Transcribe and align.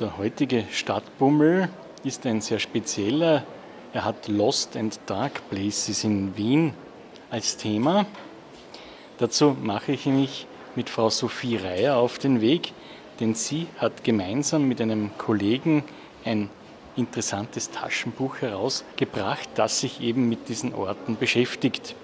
Der 0.00 0.16
heutige 0.16 0.64
Stadtbummel 0.72 1.68
ist 2.02 2.24
ein 2.24 2.40
sehr 2.40 2.58
spezieller. 2.58 3.44
Er 3.92 4.06
hat 4.06 4.26
Lost 4.26 4.74
and 4.74 4.98
Dark 5.04 5.42
Places 5.50 6.02
in 6.04 6.34
Wien 6.34 6.72
als 7.30 7.58
Thema. 7.58 8.06
Dazu 9.18 9.54
mache 9.62 9.92
ich 9.92 10.06
mich 10.06 10.46
mit 10.76 10.88
Frau 10.88 11.10
Sophie 11.10 11.56
Reier 11.56 11.96
auf 11.96 12.18
den 12.18 12.40
Weg, 12.40 12.72
denn 13.20 13.34
sie 13.34 13.66
hat 13.76 14.02
gemeinsam 14.02 14.66
mit 14.66 14.80
einem 14.80 15.10
Kollegen 15.18 15.84
ein 16.24 16.48
interessantes 16.96 17.70
Taschenbuch 17.70 18.36
herausgebracht, 18.40 19.50
das 19.56 19.80
sich 19.80 20.00
eben 20.00 20.26
mit 20.26 20.48
diesen 20.48 20.74
Orten 20.74 21.18
beschäftigt. 21.18 21.94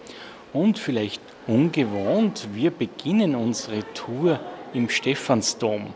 Und 0.53 0.79
vielleicht 0.79 1.23
ungewohnt, 1.47 2.49
wir 2.53 2.71
beginnen 2.71 3.35
unsere 3.35 3.83
Tour 3.95 4.41
im 4.75 4.91
Stephansdom. 4.91 5.95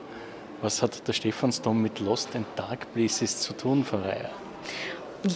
Was 0.63 0.81
hat 0.81 1.09
der 1.09 1.13
Stephansdom 1.13 1.83
mit 1.83 1.99
Lost 1.99 2.37
and 2.37 2.47
Dark 2.55 2.93
Places 2.95 3.41
zu 3.41 3.53
tun, 3.53 3.85
Frau 3.85 3.99
Reier? 3.99 4.31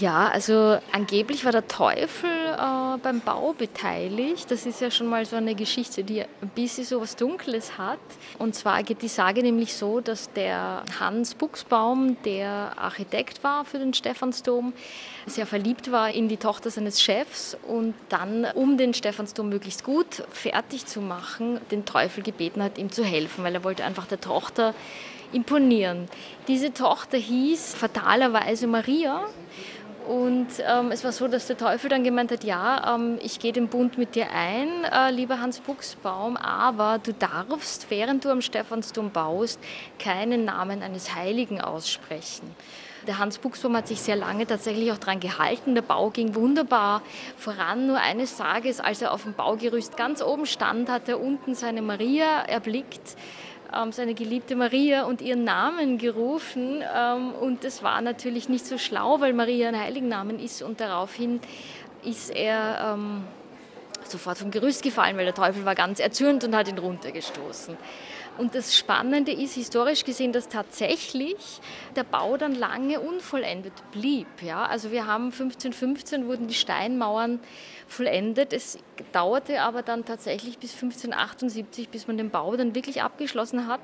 Ja, 0.00 0.28
also 0.28 0.78
angeblich 0.92 1.44
war 1.44 1.52
der 1.52 1.66
Teufel 1.66 2.30
äh, 2.30 2.98
beim 3.00 3.20
Bau 3.20 3.52
beteiligt. 3.52 4.50
Das 4.50 4.66
ist 4.66 4.80
ja 4.80 4.90
schon 4.90 5.06
mal 5.06 5.24
so 5.26 5.36
eine 5.36 5.54
Geschichte, 5.54 6.02
die 6.02 6.22
ein 6.22 6.48
bisschen 6.54 6.84
so 6.84 7.00
was 7.00 7.14
Dunkles 7.14 7.78
hat. 7.78 7.98
Und 8.38 8.54
zwar 8.54 8.82
geht 8.82 9.02
die 9.02 9.08
Sage 9.08 9.42
nämlich 9.42 9.74
so, 9.74 10.00
dass 10.00 10.32
der 10.32 10.82
Hans 10.98 11.34
Buchsbaum, 11.34 12.16
der 12.24 12.72
Architekt 12.76 13.44
war 13.44 13.64
für 13.64 13.78
den 13.78 13.94
Stephansdom, 13.94 14.72
sehr 15.26 15.46
verliebt 15.46 15.90
war 15.92 16.10
in 16.10 16.28
die 16.28 16.36
Tochter 16.36 16.70
seines 16.70 17.00
Chefs 17.00 17.56
und 17.66 17.94
dann, 18.08 18.44
um 18.54 18.78
den 18.78 18.92
Stephansdom 18.92 19.48
möglichst 19.48 19.84
gut 19.84 20.24
fertig 20.32 20.86
zu 20.86 21.00
machen, 21.00 21.60
den 21.70 21.84
Teufel 21.84 22.24
gebeten 22.24 22.62
hat, 22.62 22.78
ihm 22.78 22.90
zu 22.90 23.04
helfen, 23.04 23.44
weil 23.44 23.54
er 23.54 23.62
wollte 23.62 23.84
einfach 23.84 24.06
der 24.06 24.20
Tochter 24.20 24.74
imponieren. 25.36 26.06
Diese 26.48 26.72
Tochter 26.72 27.18
hieß 27.18 27.74
fatalerweise 27.74 28.66
Maria 28.66 29.26
und 30.06 30.46
ähm, 30.64 30.92
es 30.92 31.02
war 31.02 31.10
so, 31.10 31.26
dass 31.26 31.48
der 31.48 31.56
Teufel 31.56 31.90
dann 31.90 32.04
gemeint 32.04 32.30
hat, 32.30 32.44
ja, 32.44 32.94
ähm, 32.94 33.18
ich 33.20 33.40
gehe 33.40 33.52
den 33.52 33.66
Bund 33.66 33.98
mit 33.98 34.14
dir 34.14 34.28
ein, 34.30 34.68
äh, 34.84 35.10
lieber 35.10 35.40
Hans 35.40 35.58
Buchsbaum, 35.58 36.36
aber 36.36 36.98
du 36.98 37.12
darfst, 37.12 37.90
während 37.90 38.24
du 38.24 38.30
am 38.30 38.40
Stephansdom 38.40 39.10
baust, 39.10 39.58
keinen 39.98 40.44
Namen 40.44 40.82
eines 40.82 41.16
Heiligen 41.16 41.60
aussprechen. 41.60 42.54
Der 43.08 43.18
Hans 43.18 43.38
Buchsbaum 43.38 43.76
hat 43.76 43.88
sich 43.88 44.00
sehr 44.00 44.16
lange 44.16 44.46
tatsächlich 44.46 44.90
auch 44.92 44.98
daran 44.98 45.20
gehalten. 45.20 45.74
Der 45.74 45.82
Bau 45.82 46.10
ging 46.10 46.34
wunderbar 46.34 47.02
voran. 47.36 47.86
Nur 47.86 48.00
eines 48.00 48.36
Tages, 48.36 48.80
als 48.80 49.00
er 49.00 49.12
auf 49.12 49.22
dem 49.22 49.34
Baugerüst 49.34 49.96
ganz 49.96 50.22
oben 50.22 50.46
stand, 50.46 50.88
hat 50.88 51.08
er 51.08 51.20
unten 51.20 51.54
seine 51.54 51.82
Maria 51.82 52.42
erblickt 52.42 53.16
seine 53.90 54.14
geliebte 54.14 54.56
Maria 54.56 55.04
und 55.04 55.20
ihren 55.22 55.44
Namen 55.44 55.98
gerufen. 55.98 56.82
Ähm, 56.94 57.32
und 57.32 57.64
das 57.64 57.82
war 57.82 58.00
natürlich 58.00 58.48
nicht 58.48 58.66
so 58.66 58.78
schlau, 58.78 59.20
weil 59.20 59.32
Maria 59.32 59.68
ein 59.68 59.78
Heiligennamen 59.78 60.38
ist. 60.38 60.62
Und 60.62 60.80
daraufhin 60.80 61.40
ist 62.04 62.30
er 62.30 62.94
ähm, 62.94 63.24
sofort 64.04 64.38
vom 64.38 64.50
Gerüst 64.50 64.82
gefallen, 64.82 65.16
weil 65.16 65.24
der 65.24 65.34
Teufel 65.34 65.64
war 65.64 65.74
ganz 65.74 66.00
erzürnt 66.00 66.44
und 66.44 66.54
hat 66.54 66.68
ihn 66.68 66.78
runtergestoßen. 66.78 67.76
Und 68.38 68.54
das 68.54 68.76
Spannende 68.76 69.32
ist 69.32 69.54
historisch 69.54 70.04
gesehen, 70.04 70.32
dass 70.32 70.48
tatsächlich 70.48 71.60
der 71.94 72.04
Bau 72.04 72.36
dann 72.36 72.54
lange 72.54 73.00
unvollendet 73.00 73.72
blieb. 73.92 74.26
Ja? 74.42 74.66
Also 74.66 74.90
wir 74.90 75.06
haben 75.06 75.26
1515 75.26 76.26
wurden 76.26 76.46
die 76.46 76.54
Steinmauern 76.54 77.40
vollendet. 77.86 78.52
Es 78.52 78.78
dauerte 79.12 79.62
aber 79.62 79.82
dann 79.82 80.04
tatsächlich 80.04 80.58
bis 80.58 80.74
1578, 80.74 81.88
bis 81.88 82.06
man 82.06 82.16
den 82.16 82.30
Bau 82.30 82.56
dann 82.56 82.74
wirklich 82.74 83.02
abgeschlossen 83.02 83.66
hat. 83.66 83.80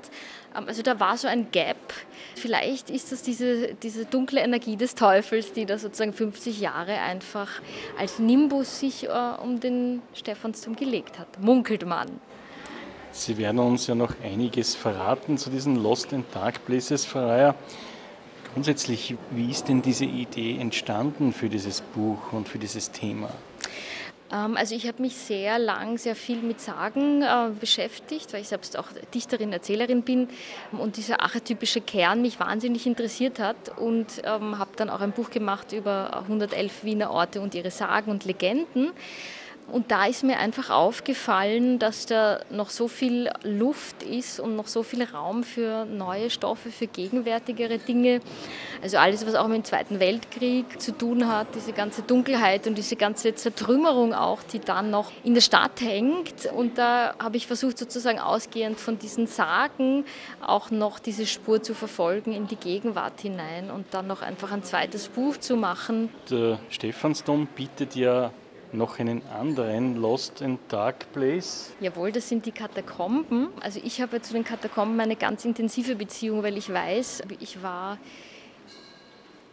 Ähm, 0.55 0.65
also 0.67 0.81
da 0.81 0.99
war 0.99 1.17
so 1.17 1.27
ein 1.27 1.51
Gap. 1.51 1.93
Vielleicht 2.35 2.89
ist 2.89 3.11
das 3.11 3.21
diese, 3.21 3.73
diese 3.75 4.05
dunkle 4.05 4.41
Energie 4.41 4.75
des 4.75 4.95
Teufels, 4.95 5.53
die 5.53 5.65
da 5.65 5.77
sozusagen 5.77 6.13
50 6.13 6.59
Jahre 6.59 6.99
einfach 6.99 7.61
als 7.97 8.19
Nimbus 8.19 8.79
sich 8.79 9.05
äh, 9.05 9.09
um 9.41 9.59
den 9.59 10.01
Stephansdom 10.13 10.75
gelegt 10.75 11.19
hat, 11.19 11.39
munkelt 11.39 11.85
man. 11.85 12.09
Sie 13.11 13.37
werden 13.37 13.59
uns 13.59 13.85
ja 13.85 13.93
noch 13.93 14.15
einiges 14.23 14.75
verraten 14.75 15.37
zu 15.37 15.51
diesen 15.51 15.75
Lost 15.75 16.13
and 16.13 16.25
Dark 16.33 16.65
Places, 16.65 17.05
Frau 17.05 17.27
Reier. 17.27 17.55
Grundsätzlich, 18.53 19.15
wie 19.31 19.49
ist 19.49 19.67
denn 19.67 19.81
diese 19.81 20.05
Idee 20.05 20.57
entstanden 20.59 21.33
für 21.33 21.49
dieses 21.49 21.81
Buch 21.81 22.33
und 22.33 22.47
für 22.47 22.59
dieses 22.59 22.91
Thema? 22.91 23.29
Ähm, 24.33 24.57
also 24.57 24.75
ich 24.75 24.87
habe 24.87 25.01
mich 25.01 25.15
sehr 25.15 25.59
lang, 25.59 25.97
sehr 25.97 26.15
viel 26.15 26.41
mit 26.41 26.59
Sagen 26.59 27.21
äh, 27.21 27.49
beschäftigt, 27.59 28.33
weil 28.33 28.41
ich 28.41 28.47
selbst 28.47 28.77
auch 28.77 28.87
Dichterin, 29.13 29.53
Erzählerin 29.53 30.01
bin 30.01 30.27
und 30.71 30.97
dieser 30.97 31.21
archetypische 31.21 31.81
Kern 31.81 32.21
mich 32.21 32.39
wahnsinnig 32.39 32.87
interessiert 32.87 33.39
hat 33.39 33.77
und 33.77 34.21
ähm, 34.23 34.57
habe 34.57 34.71
dann 34.75 34.89
auch 34.89 35.01
ein 35.01 35.11
Buch 35.11 35.29
gemacht 35.29 35.71
über 35.71 36.21
111 36.23 36.83
Wiener 36.83 37.11
Orte 37.11 37.41
und 37.41 37.53
ihre 37.55 37.71
Sagen 37.71 38.09
und 38.09 38.25
Legenden. 38.25 38.91
Und 39.71 39.91
da 39.91 40.05
ist 40.05 40.23
mir 40.23 40.37
einfach 40.37 40.69
aufgefallen, 40.69 41.79
dass 41.79 42.05
da 42.05 42.41
noch 42.49 42.69
so 42.69 42.87
viel 42.87 43.29
Luft 43.43 44.03
ist 44.03 44.39
und 44.39 44.55
noch 44.55 44.67
so 44.67 44.83
viel 44.83 45.03
Raum 45.03 45.43
für 45.43 45.85
neue 45.85 46.29
Stoffe, 46.29 46.69
für 46.69 46.87
gegenwärtigere 46.87 47.79
Dinge. 47.79 48.19
Also 48.81 48.97
alles, 48.97 49.25
was 49.25 49.35
auch 49.35 49.47
mit 49.47 49.57
dem 49.57 49.63
Zweiten 49.63 49.99
Weltkrieg 49.99 50.79
zu 50.79 50.95
tun 50.95 51.27
hat, 51.27 51.47
diese 51.55 51.73
ganze 51.73 52.01
Dunkelheit 52.01 52.67
und 52.67 52.77
diese 52.77 52.95
ganze 52.95 53.33
Zertrümmerung 53.33 54.13
auch, 54.13 54.43
die 54.43 54.59
dann 54.59 54.91
noch 54.91 55.11
in 55.23 55.33
der 55.33 55.41
Stadt 55.41 55.81
hängt. 55.81 56.45
Und 56.55 56.77
da 56.77 57.15
habe 57.17 57.37
ich 57.37 57.47
versucht, 57.47 57.77
sozusagen 57.77 58.19
ausgehend 58.19 58.79
von 58.79 58.99
diesen 58.99 59.27
Sagen 59.27 60.05
auch 60.45 60.71
noch 60.71 60.99
diese 60.99 61.25
Spur 61.25 61.63
zu 61.63 61.73
verfolgen 61.73 62.33
in 62.33 62.47
die 62.47 62.57
Gegenwart 62.57 63.21
hinein 63.21 63.71
und 63.71 63.85
dann 63.91 64.07
noch 64.07 64.21
einfach 64.21 64.51
ein 64.51 64.63
zweites 64.63 65.07
Buch 65.07 65.37
zu 65.37 65.55
machen. 65.55 66.09
Der 66.29 66.59
Stephansdom 66.69 67.47
bietet 67.47 67.95
ja 67.95 68.31
noch 68.73 68.99
einen 68.99 69.21
anderen 69.27 69.95
Lost 69.95 70.41
and 70.41 70.59
Dark 70.69 71.11
Place? 71.13 71.73
Jawohl, 71.79 72.11
das 72.11 72.29
sind 72.29 72.45
die 72.45 72.51
Katakomben. 72.51 73.49
Also 73.61 73.79
ich 73.83 74.01
habe 74.01 74.21
zu 74.21 74.33
den 74.33 74.43
Katakomben 74.43 74.99
eine 74.99 75.15
ganz 75.15 75.45
intensive 75.45 75.95
Beziehung, 75.95 76.43
weil 76.43 76.57
ich 76.57 76.71
weiß, 76.71 77.23
ich 77.39 77.61
war 77.61 77.97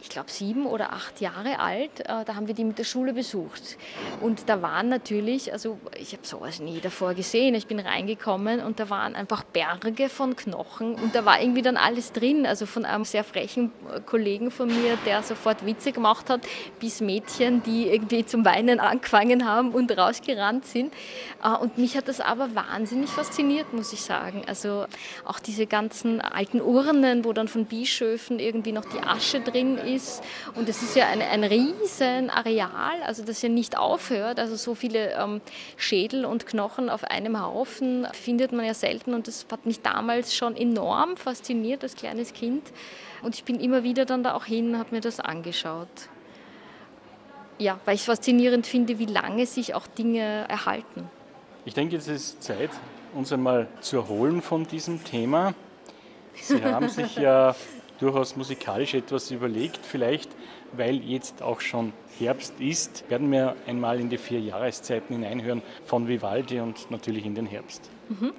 ich 0.01 0.09
glaube, 0.09 0.31
sieben 0.31 0.65
oder 0.65 0.93
acht 0.93 1.21
Jahre 1.21 1.59
alt. 1.59 1.99
Äh, 2.01 2.25
da 2.25 2.35
haben 2.35 2.47
wir 2.47 2.55
die 2.55 2.63
mit 2.63 2.79
der 2.79 2.83
Schule 2.83 3.13
besucht. 3.13 3.77
Und 4.19 4.49
da 4.49 4.61
waren 4.63 4.89
natürlich, 4.89 5.53
also 5.53 5.77
ich 5.99 6.13
habe 6.13 6.25
sowas 6.25 6.59
nie 6.59 6.79
davor 6.79 7.13
gesehen. 7.13 7.53
Ich 7.53 7.67
bin 7.67 7.79
reingekommen 7.79 8.61
und 8.61 8.79
da 8.79 8.89
waren 8.89 9.15
einfach 9.15 9.43
Berge 9.43 10.09
von 10.09 10.35
Knochen 10.35 10.95
und 10.95 11.13
da 11.13 11.23
war 11.23 11.39
irgendwie 11.39 11.61
dann 11.61 11.77
alles 11.77 12.11
drin. 12.13 12.47
Also 12.47 12.65
von 12.65 12.83
einem 12.83 13.05
sehr 13.05 13.23
frechen 13.23 13.71
Kollegen 14.07 14.49
von 14.49 14.69
mir, 14.69 14.97
der 15.05 15.21
sofort 15.21 15.65
Witze 15.67 15.91
gemacht 15.91 16.31
hat, 16.31 16.41
bis 16.79 16.99
Mädchen, 16.99 17.61
die 17.61 17.87
irgendwie 17.87 18.25
zum 18.25 18.43
Weinen 18.43 18.79
angefangen 18.79 19.47
haben 19.47 19.69
und 19.71 19.95
rausgerannt 19.95 20.65
sind. 20.65 20.91
Äh, 21.43 21.55
und 21.57 21.77
mich 21.77 21.95
hat 21.95 22.07
das 22.07 22.21
aber 22.21 22.55
wahnsinnig 22.55 23.09
fasziniert, 23.11 23.71
muss 23.71 23.93
ich 23.93 24.01
sagen. 24.01 24.43
Also 24.47 24.85
auch 25.25 25.39
diese 25.39 25.67
ganzen 25.67 26.21
alten 26.21 26.59
Urnen, 26.59 27.23
wo 27.23 27.33
dann 27.33 27.47
von 27.47 27.65
Bischöfen 27.65 28.39
irgendwie 28.39 28.71
noch 28.71 28.85
die 28.85 28.99
Asche 28.99 29.41
drin 29.41 29.77
ist 29.77 29.90
ist. 29.95 30.23
Und 30.55 30.69
es 30.69 30.81
ist 30.81 30.95
ja 30.95 31.07
ein, 31.07 31.21
ein 31.21 31.43
riesen 31.43 32.29
Areal, 32.29 33.03
also 33.05 33.23
das 33.23 33.41
ja 33.41 33.49
nicht 33.49 33.77
aufhört. 33.77 34.39
Also 34.39 34.55
so 34.55 34.75
viele 34.75 35.13
ähm, 35.13 35.41
Schädel 35.77 36.25
und 36.25 36.45
Knochen 36.45 36.89
auf 36.89 37.03
einem 37.03 37.41
Haufen 37.41 38.07
findet 38.13 38.51
man 38.51 38.65
ja 38.65 38.73
selten. 38.73 39.13
Und 39.13 39.27
das 39.27 39.45
hat 39.51 39.65
mich 39.65 39.81
damals 39.81 40.35
schon 40.35 40.55
enorm 40.55 41.17
fasziniert 41.17 41.83
als 41.83 41.95
kleines 41.95 42.33
Kind. 42.33 42.63
Und 43.21 43.35
ich 43.35 43.43
bin 43.43 43.59
immer 43.59 43.83
wieder 43.83 44.05
dann 44.05 44.23
da 44.23 44.33
auch 44.33 44.45
hin 44.45 44.73
und 44.73 44.79
habe 44.79 44.95
mir 44.95 45.01
das 45.01 45.19
angeschaut. 45.19 45.87
Ja, 47.57 47.79
weil 47.85 47.95
ich 47.95 48.03
faszinierend 48.03 48.65
finde, 48.65 48.97
wie 48.97 49.05
lange 49.05 49.45
sich 49.45 49.75
auch 49.75 49.85
Dinge 49.85 50.45
erhalten. 50.49 51.09
Ich 51.63 51.75
denke, 51.75 51.95
es 51.95 52.07
ist 52.07 52.41
Zeit, 52.41 52.71
uns 53.13 53.31
einmal 53.31 53.67
zu 53.81 53.97
erholen 53.97 54.41
von 54.41 54.65
diesem 54.65 55.03
Thema. 55.03 55.53
Sie 56.33 56.63
haben 56.63 56.89
sich 56.89 57.17
ja 57.17 57.55
durchaus 58.01 58.35
musikalisch 58.35 58.93
etwas 58.93 59.31
überlegt. 59.31 59.79
Vielleicht, 59.85 60.29
weil 60.73 60.97
jetzt 61.03 61.41
auch 61.41 61.61
schon 61.61 61.93
Herbst 62.19 62.59
ist, 62.59 63.09
werden 63.09 63.31
wir 63.31 63.55
einmal 63.67 63.99
in 63.99 64.09
die 64.09 64.17
vier 64.17 64.39
Jahreszeiten 64.39 65.15
hineinhören 65.15 65.61
von 65.85 66.07
Vivaldi 66.07 66.59
und 66.59 66.89
natürlich 66.91 67.25
in 67.25 67.35
den 67.35 67.45
Herbst. 67.45 67.89
Mhm. 68.09 68.33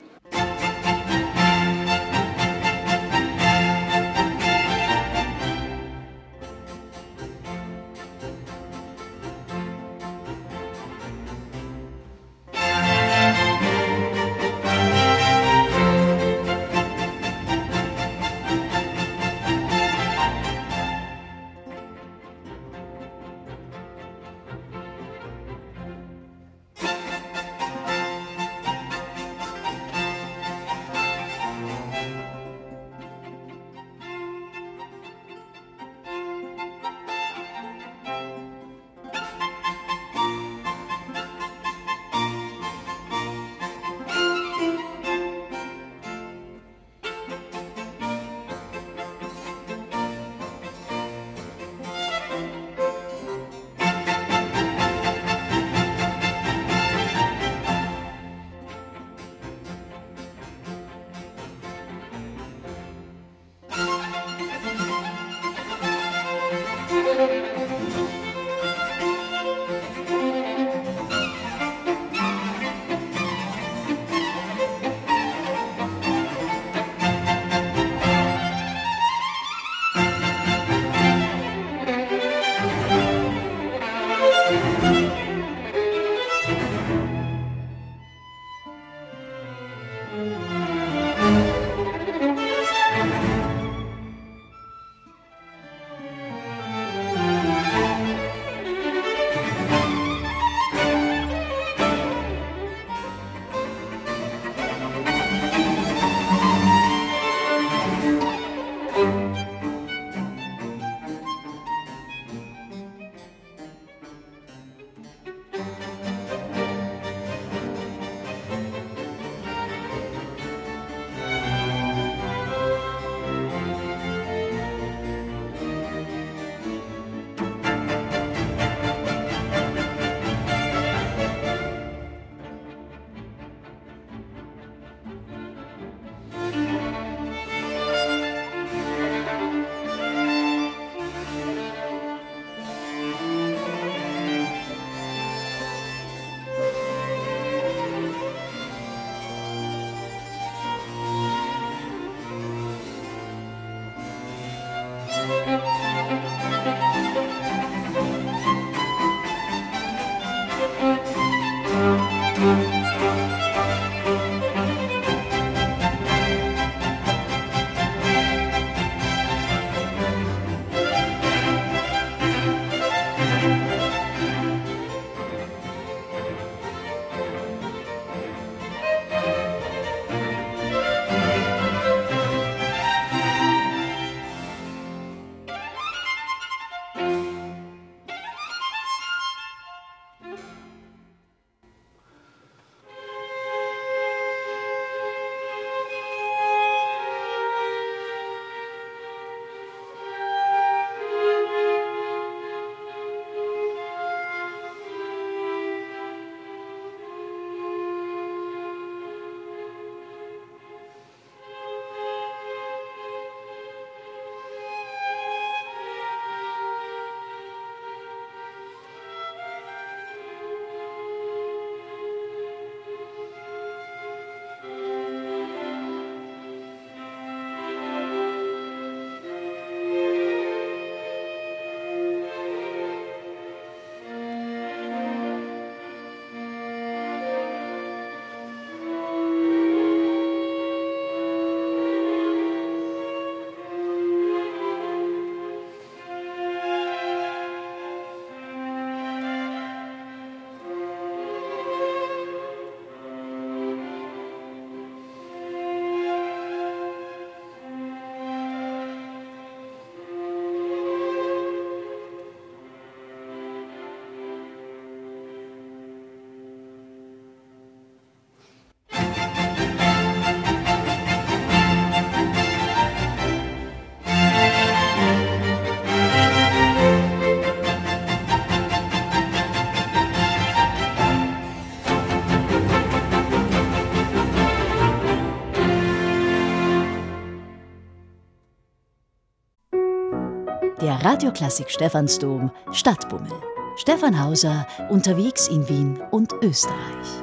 Radioklassik 291.22 291.70
Stephansdom 291.70 292.50
Stadtbummel. 292.72 293.31
Stefan 293.76 294.20
Hauser 294.20 294.67
unterwegs 294.91 295.46
in 295.46 295.69
Wien 295.69 296.02
und 296.10 296.32
Österreich. 296.43 297.22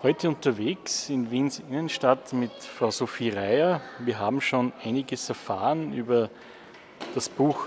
Heute 0.00 0.28
unterwegs 0.28 1.10
in 1.10 1.28
Wiens 1.32 1.58
Innenstadt 1.58 2.32
mit 2.32 2.52
Frau 2.52 2.92
Sophie 2.92 3.30
Reier. 3.30 3.80
Wir 3.98 4.20
haben 4.20 4.40
schon 4.40 4.72
einiges 4.84 5.28
erfahren 5.28 5.92
über 5.92 6.30
das 7.16 7.28
Buch 7.28 7.66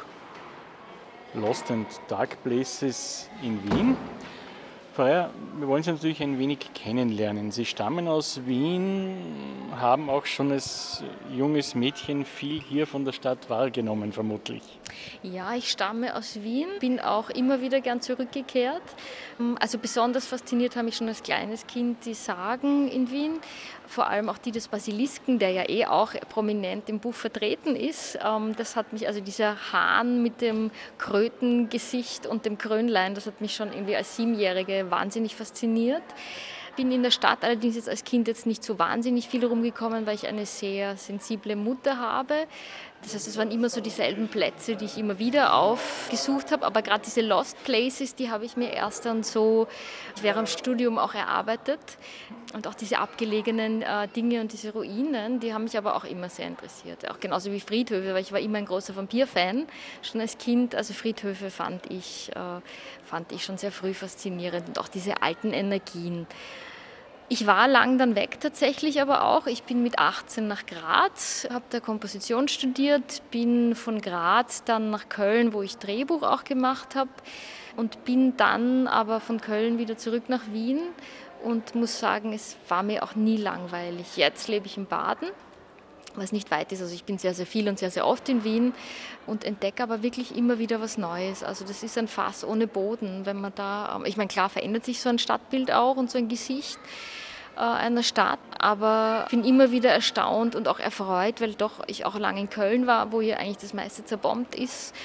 Lost 1.33 1.69
and 1.71 1.87
Dark 2.07 2.41
Places 2.41 3.29
in 3.43 3.61
Wien. 3.69 3.97
Frau 4.95 5.03
Reier, 5.03 5.29
wir 5.57 5.67
wollen 5.67 5.83
Sie 5.83 5.91
natürlich 5.91 6.23
ein 6.23 6.39
wenig 6.39 6.73
kennenlernen. 6.73 7.51
Sie 7.51 7.65
stammen 7.65 8.07
aus 8.07 8.45
Wien, 8.45 9.17
haben 9.75 10.09
auch 10.09 10.25
schon 10.25 10.53
als 10.53 11.03
junges 11.35 11.75
Mädchen 11.75 12.23
viel 12.23 12.61
hier 12.61 12.87
von 12.87 13.03
der 13.03 13.11
Stadt 13.11 13.49
wahrgenommen, 13.49 14.13
vermutlich. 14.13 14.61
Ja, 15.21 15.53
ich 15.53 15.69
stamme 15.69 16.15
aus 16.15 16.41
Wien, 16.43 16.67
bin 16.79 17.01
auch 17.01 17.29
immer 17.29 17.59
wieder 17.59 17.81
gern 17.81 17.99
zurückgekehrt. 17.99 18.83
Also 19.59 19.79
besonders 19.79 20.27
fasziniert 20.27 20.77
haben 20.77 20.85
mich 20.85 20.95
schon 20.95 21.09
als 21.09 21.23
kleines 21.23 21.67
Kind 21.67 22.05
die 22.05 22.13
Sagen 22.13 22.87
in 22.87 23.11
Wien, 23.11 23.33
vor 23.87 24.07
allem 24.07 24.29
auch 24.29 24.37
die 24.37 24.51
des 24.51 24.67
Basilisken, 24.67 25.39
der 25.39 25.51
ja 25.51 25.69
eh 25.69 25.85
auch 25.85 26.13
prominent 26.29 26.89
im 26.89 26.99
Buch 26.99 27.13
vertreten 27.13 27.75
ist. 27.75 28.17
Ähm, 28.23 28.55
das 28.55 28.75
hat 28.75 28.93
mich, 28.93 29.07
also 29.07 29.21
dieser 29.21 29.71
Hahn 29.71 30.21
mit 30.21 30.41
dem 30.41 30.71
Krötengesicht 30.97 32.25
und 32.25 32.45
dem 32.45 32.57
Krönlein, 32.57 33.15
das 33.15 33.25
hat 33.25 33.41
mich 33.41 33.55
schon 33.55 33.71
irgendwie 33.71 33.95
als 33.95 34.15
Siebenjährige 34.15 34.89
wahnsinnig 34.89 35.35
fasziniert 35.35 36.03
bin 36.75 36.91
in 36.91 37.03
der 37.03 37.11
Stadt 37.11 37.43
allerdings 37.43 37.75
jetzt 37.75 37.89
als 37.89 38.03
Kind 38.03 38.27
jetzt 38.27 38.45
nicht 38.45 38.63
so 38.63 38.77
wahnsinnig 38.77 39.27
viel 39.27 39.45
rumgekommen, 39.45 40.05
weil 40.05 40.15
ich 40.15 40.27
eine 40.27 40.45
sehr 40.45 40.97
sensible 40.97 41.55
Mutter 41.55 41.97
habe. 41.97 42.47
Das 43.05 43.13
heißt, 43.13 43.27
es 43.27 43.37
waren 43.37 43.51
immer 43.51 43.69
so 43.69 43.81
dieselben 43.81 44.27
Plätze, 44.27 44.75
die 44.75 44.85
ich 44.85 44.97
immer 44.97 45.19
wieder 45.19 45.53
aufgesucht 45.53 46.51
habe. 46.51 46.65
Aber 46.65 46.81
gerade 46.81 47.03
diese 47.05 47.21
Lost 47.21 47.63
Places, 47.63 48.15
die 48.15 48.31
habe 48.31 48.45
ich 48.45 48.57
mir 48.57 48.73
erst 48.73 49.05
dann 49.05 49.21
so 49.21 49.67
während 50.23 50.47
dem 50.47 50.51
Studium 50.51 50.97
auch 50.97 51.13
erarbeitet. 51.13 51.79
Und 52.55 52.65
auch 52.65 52.73
diese 52.73 52.97
abgelegenen 52.97 53.83
äh, 53.83 54.07
Dinge 54.07 54.41
und 54.41 54.51
diese 54.53 54.73
Ruinen, 54.73 55.39
die 55.39 55.53
haben 55.53 55.65
mich 55.65 55.77
aber 55.77 55.95
auch 55.95 56.03
immer 56.03 56.29
sehr 56.29 56.47
interessiert. 56.47 57.07
Auch 57.11 57.19
genauso 57.19 57.51
wie 57.51 57.59
Friedhöfe, 57.59 58.11
weil 58.15 58.23
ich 58.23 58.31
war 58.31 58.39
immer 58.39 58.57
ein 58.57 58.65
großer 58.65 58.95
Vampir-Fan, 58.95 59.67
schon 60.01 60.21
als 60.21 60.39
Kind. 60.39 60.73
Also 60.73 60.95
Friedhöfe 60.95 61.51
fand 61.51 61.91
ich, 61.91 62.31
äh, 62.35 62.61
fand 63.03 63.31
ich 63.33 63.45
schon 63.45 63.59
sehr 63.59 63.71
früh 63.71 63.93
faszinierend 63.93 64.67
und 64.67 64.79
auch 64.79 64.87
diese 64.87 65.21
alten 65.21 65.53
Energien. 65.53 66.25
Ich 67.27 67.47
war 67.47 67.67
lang 67.67 67.97
dann 67.97 68.15
weg 68.15 68.39
tatsächlich 68.39 69.01
aber 69.01 69.23
auch. 69.23 69.47
Ich 69.47 69.63
bin 69.63 69.81
mit 69.81 69.97
18 69.97 70.47
nach 70.47 70.67
Graz, 70.67 71.47
habe 71.51 71.65
da 71.71 71.79
Komposition 71.79 72.47
studiert, 72.47 73.23
bin 73.31 73.73
von 73.73 73.99
Graz 73.99 74.63
dann 74.63 74.91
nach 74.91 75.09
Köln, 75.09 75.51
wo 75.51 75.63
ich 75.63 75.77
Drehbuch 75.77 76.21
auch 76.21 76.43
gemacht 76.43 76.93
habe 76.93 77.09
und 77.75 78.05
bin 78.05 78.37
dann 78.37 78.87
aber 78.87 79.19
von 79.19 79.41
Köln 79.41 79.79
wieder 79.79 79.97
zurück 79.97 80.25
nach 80.27 80.43
Wien 80.51 80.79
und 81.43 81.73
muss 81.73 81.99
sagen, 81.99 82.31
es 82.31 82.57
war 82.69 82.83
mir 82.83 83.01
auch 83.01 83.15
nie 83.15 83.37
langweilig. 83.37 84.17
Jetzt 84.17 84.47
lebe 84.47 84.67
ich 84.67 84.77
in 84.77 84.85
Baden 84.85 85.29
was 86.17 86.31
nicht 86.31 86.51
weit 86.51 86.71
ist. 86.71 86.81
Also 86.81 86.93
ich 86.93 87.03
bin 87.03 87.17
sehr, 87.17 87.33
sehr 87.33 87.45
viel 87.45 87.67
und 87.67 87.79
sehr, 87.79 87.91
sehr 87.91 88.07
oft 88.07 88.29
in 88.29 88.43
Wien 88.43 88.73
und 89.25 89.43
entdecke 89.43 89.83
aber 89.83 90.03
wirklich 90.03 90.35
immer 90.35 90.59
wieder 90.59 90.81
was 90.81 90.97
Neues. 90.97 91.43
Also 91.43 91.65
das 91.65 91.83
ist 91.83 91.97
ein 91.97 92.07
Fass 92.07 92.43
ohne 92.43 92.67
Boden, 92.67 93.25
wenn 93.25 93.39
man 93.39 93.53
da, 93.55 94.01
ich 94.05 94.17
meine, 94.17 94.27
klar 94.27 94.49
verändert 94.49 94.85
sich 94.85 95.01
so 95.01 95.09
ein 95.09 95.19
Stadtbild 95.19 95.71
auch 95.71 95.97
und 95.97 96.09
so 96.11 96.17
ein 96.17 96.27
Gesicht 96.27 96.79
einer 97.61 98.03
Stadt, 98.03 98.39
aber 98.57 99.23
ich 99.25 99.31
bin 99.31 99.43
immer 99.43 99.71
wieder 99.71 99.89
erstaunt 99.89 100.55
und 100.55 100.67
auch 100.67 100.79
erfreut, 100.79 101.41
weil 101.41 101.53
doch 101.53 101.83
ich 101.87 102.05
auch 102.05 102.17
lange 102.17 102.41
in 102.41 102.49
Köln 102.49 102.87
war, 102.87 103.11
wo 103.11 103.21
hier 103.21 103.39
eigentlich 103.39 103.57
das 103.57 103.73
meiste 103.73 104.05
zerbombt 104.05 104.55
ist. 104.55 104.95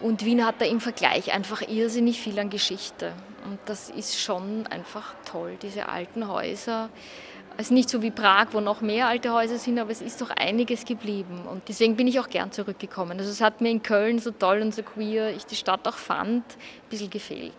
Und 0.00 0.24
Wien 0.24 0.46
hat 0.46 0.56
da 0.60 0.64
im 0.64 0.80
Vergleich 0.80 1.32
einfach 1.32 1.62
irrsinnig 1.62 2.20
viel 2.20 2.38
an 2.38 2.48
Geschichte. 2.48 3.12
Und 3.44 3.58
das 3.66 3.90
ist 3.90 4.18
schon 4.18 4.66
einfach 4.68 5.14
toll, 5.24 5.56
diese 5.60 5.88
alten 5.88 6.28
Häuser 6.28 6.88
also 7.60 7.74
nicht 7.74 7.90
so 7.90 8.00
wie 8.00 8.10
Prag, 8.10 8.46
wo 8.52 8.60
noch 8.60 8.80
mehr 8.80 9.06
alte 9.06 9.34
Häuser 9.34 9.58
sind, 9.58 9.78
aber 9.78 9.90
es 9.90 10.00
ist 10.00 10.20
doch 10.22 10.30
einiges 10.30 10.86
geblieben. 10.86 11.42
Und 11.46 11.68
deswegen 11.68 11.94
bin 11.94 12.06
ich 12.06 12.18
auch 12.18 12.30
gern 12.30 12.52
zurückgekommen. 12.52 13.18
Also 13.18 13.30
es 13.30 13.42
hat 13.42 13.60
mir 13.60 13.68
in 13.70 13.82
Köln 13.82 14.18
so 14.18 14.30
toll 14.30 14.62
und 14.62 14.74
so 14.74 14.82
queer 14.82 15.36
ich 15.36 15.44
die 15.44 15.56
Stadt 15.56 15.86
auch 15.86 15.96
fand, 15.96 16.42
ein 16.42 16.88
bisschen 16.88 17.10
gefehlt. 17.10 17.52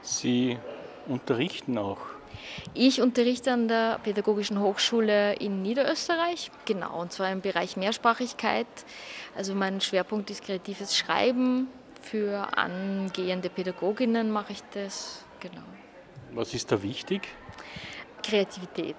Sie 0.00 0.58
unterrichten 1.06 1.78
auch. 1.78 2.00
Ich 2.74 3.00
unterrichte 3.00 3.52
an 3.52 3.68
der 3.68 3.98
Pädagogischen 4.02 4.60
Hochschule 4.60 5.34
in 5.34 5.62
Niederösterreich, 5.62 6.50
genau, 6.64 7.00
und 7.00 7.12
zwar 7.12 7.30
im 7.30 7.40
Bereich 7.40 7.76
Mehrsprachigkeit. 7.76 8.66
Also 9.36 9.54
mein 9.54 9.80
Schwerpunkt 9.80 10.30
ist 10.30 10.44
kreatives 10.44 10.96
Schreiben. 10.96 11.68
Für 12.00 12.56
angehende 12.56 13.48
Pädagoginnen 13.48 14.30
mache 14.30 14.52
ich 14.52 14.62
das, 14.74 15.24
genau. 15.40 15.62
Was 16.32 16.52
ist 16.54 16.72
da 16.72 16.82
wichtig? 16.82 17.28
Kreativität 18.22 18.96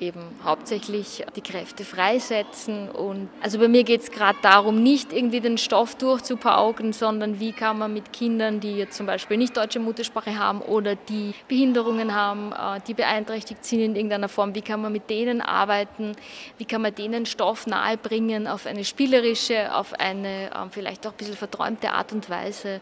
eben 0.00 0.20
hauptsächlich 0.42 1.24
die 1.36 1.40
Kräfte 1.40 1.84
freisetzen. 1.84 2.88
Und 2.88 3.28
also 3.40 3.58
bei 3.58 3.68
mir 3.68 3.84
geht 3.84 4.02
es 4.02 4.10
gerade 4.10 4.38
darum, 4.42 4.82
nicht 4.82 5.12
irgendwie 5.12 5.40
den 5.40 5.58
Stoff 5.58 5.94
durchzupauken, 5.96 6.92
sondern 6.92 7.40
wie 7.40 7.52
kann 7.52 7.78
man 7.78 7.92
mit 7.92 8.12
Kindern, 8.12 8.60
die 8.60 8.76
jetzt 8.76 8.96
zum 8.96 9.06
Beispiel 9.06 9.36
nicht 9.36 9.56
deutsche 9.56 9.80
Muttersprache 9.80 10.38
haben 10.38 10.60
oder 10.60 10.96
die 10.96 11.34
Behinderungen 11.48 12.14
haben, 12.14 12.52
äh, 12.52 12.80
die 12.86 12.94
beeinträchtigt 12.94 13.64
sind 13.64 13.80
in 13.80 13.96
irgendeiner 13.96 14.28
Form, 14.28 14.54
wie 14.54 14.62
kann 14.62 14.80
man 14.80 14.92
mit 14.92 15.10
denen 15.10 15.40
arbeiten, 15.40 16.12
wie 16.58 16.64
kann 16.64 16.82
man 16.82 16.94
denen 16.94 17.26
Stoff 17.26 17.66
nahebringen 17.66 18.46
auf 18.46 18.66
eine 18.66 18.84
spielerische, 18.84 19.74
auf 19.74 19.92
eine 19.94 20.50
ähm, 20.54 20.70
vielleicht 20.70 21.06
auch 21.06 21.12
ein 21.12 21.16
bisschen 21.16 21.36
verträumte 21.36 21.92
Art 21.92 22.12
und 22.12 22.28
Weise. 22.30 22.80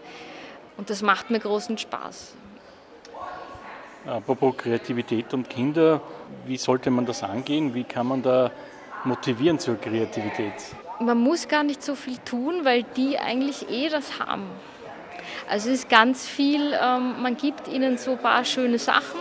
Und 0.76 0.90
das 0.90 1.02
macht 1.02 1.30
mir 1.30 1.38
großen 1.38 1.78
Spaß. 1.78 2.34
Apropos 4.06 4.56
Kreativität 4.56 5.32
und 5.32 5.48
Kinder, 5.48 6.00
wie 6.44 6.56
sollte 6.56 6.90
man 6.90 7.06
das 7.06 7.22
angehen? 7.22 7.72
Wie 7.72 7.84
kann 7.84 8.08
man 8.08 8.22
da 8.22 8.50
motivieren 9.04 9.60
zur 9.60 9.76
Kreativität? 9.76 10.54
Man 11.00 11.18
muss 11.18 11.46
gar 11.46 11.62
nicht 11.62 11.82
so 11.82 11.94
viel 11.94 12.18
tun, 12.18 12.64
weil 12.64 12.82
die 12.96 13.18
eigentlich 13.18 13.70
eh 13.70 13.88
das 13.88 14.18
haben. 14.18 14.46
Also 15.48 15.70
es 15.70 15.80
ist 15.80 15.88
ganz 15.88 16.26
viel, 16.26 16.72
ähm, 16.72 17.22
man 17.22 17.36
gibt 17.36 17.68
ihnen 17.68 17.96
so 17.96 18.12
ein 18.12 18.18
paar 18.18 18.44
schöne 18.44 18.78
Sachen, 18.78 19.20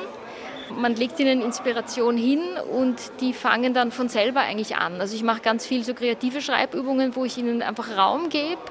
man 0.80 0.96
legt 0.96 1.20
ihnen 1.20 1.42
Inspiration 1.42 2.18
hin 2.18 2.42
und 2.72 2.98
die 3.20 3.34
fangen 3.34 3.74
dann 3.74 3.92
von 3.92 4.10
selber 4.10 4.42
eigentlich 4.42 4.78
an. 4.78 5.00
Also 5.00 5.16
ich 5.16 5.24
mache 5.24 5.42
ganz 5.42 5.66
viel 5.66 5.84
so 5.84 5.94
kreative 5.94 6.42
Schreibübungen, 6.42 7.16
wo 7.16 7.26
ich 7.26 7.38
ihnen 7.38 7.62
einfach 7.62 7.98
Raum 7.98 8.30
gebe 8.30 8.62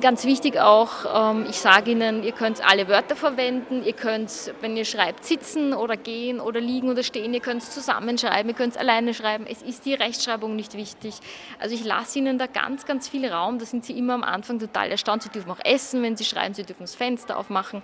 Ganz 0.00 0.24
wichtig 0.24 0.58
auch, 0.58 1.30
ähm, 1.32 1.46
ich 1.48 1.58
sage 1.58 1.92
Ihnen, 1.92 2.24
ihr 2.24 2.32
könnt 2.32 2.66
alle 2.68 2.88
Wörter 2.88 3.14
verwenden, 3.14 3.84
ihr 3.84 3.92
könnt, 3.92 4.52
wenn 4.60 4.76
ihr 4.76 4.84
schreibt, 4.84 5.24
sitzen 5.24 5.72
oder 5.72 5.96
gehen 5.96 6.40
oder 6.40 6.60
liegen 6.60 6.90
oder 6.90 7.04
stehen, 7.04 7.32
ihr 7.32 7.40
könnt 7.40 7.62
es 7.62 7.70
zusammenschreiben, 7.70 8.48
ihr 8.50 8.56
könnt 8.56 8.74
es 8.74 8.76
alleine 8.76 9.14
schreiben. 9.14 9.46
Es 9.48 9.62
ist 9.62 9.84
die 9.84 9.94
Rechtschreibung 9.94 10.56
nicht 10.56 10.74
wichtig. 10.76 11.14
Also 11.60 11.76
ich 11.76 11.84
lasse 11.84 12.18
Ihnen 12.18 12.38
da 12.38 12.46
ganz, 12.46 12.86
ganz 12.86 13.08
viel 13.08 13.24
Raum. 13.30 13.60
Da 13.60 13.66
sind 13.66 13.84
Sie 13.84 13.96
immer 13.96 14.14
am 14.14 14.24
Anfang 14.24 14.58
total 14.58 14.90
erstaunt. 14.90 15.22
Sie 15.22 15.28
dürfen 15.28 15.50
auch 15.52 15.64
essen, 15.64 16.02
wenn 16.02 16.16
Sie 16.16 16.24
schreiben, 16.24 16.54
Sie 16.54 16.64
dürfen 16.64 16.82
das 16.82 16.96
Fenster 16.96 17.38
aufmachen. 17.38 17.82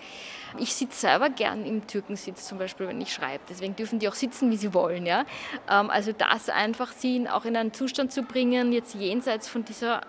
Ich 0.59 0.75
sitze 0.75 0.99
selber 0.99 1.31
gern 1.31 1.65
im 1.65 1.87
Türkensitz 1.87 2.49
zum 2.49 2.59
Beispiel, 2.59 2.89
wenn 2.89 3.01
ich 3.01 3.13
schreibe. 3.13 3.45
Deswegen 3.49 3.77
dürfen 3.77 4.01
die 4.01 4.09
auch 4.09 4.15
sitzen, 4.15 4.51
wie 4.51 4.57
sie 4.57 4.75
wollen. 4.75 5.07
Ja? 5.07 5.25
Ähm, 5.71 5.91
also 5.91 6.11
das 6.13 6.49
einfach 6.49 6.91
sie 6.91 7.29
auch 7.29 7.45
in 7.45 7.57
einen 7.57 7.73
Zustand 7.73 8.13
zu 8.13 8.25
bringen, 8.25 8.73
jetzt 8.73 8.95
jenseits 8.95 9.49
von 9.49 9.65
dieser 9.65 10.01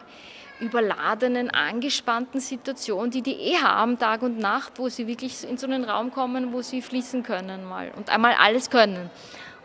überladenen, 0.62 1.50
angespannten 1.50 2.40
Situation, 2.40 3.10
die 3.12 3.22
die 3.22 3.34
eh 3.34 3.58
haben, 3.58 4.00
Tag 4.00 4.22
und 4.22 4.38
Nacht, 4.38 4.80
wo 4.80 4.88
sie 4.88 5.08
wirklich 5.08 5.48
in 5.48 5.58
so 5.58 5.68
einen 5.68 5.84
Raum 5.84 6.12
kommen, 6.12 6.54
wo 6.54 6.62
sie 6.62 6.82
fließen 6.82 7.24
können 7.24 7.68
mal 7.68 7.92
und 7.98 8.10
einmal 8.10 8.36
alles 8.40 8.70
können. 8.70 9.10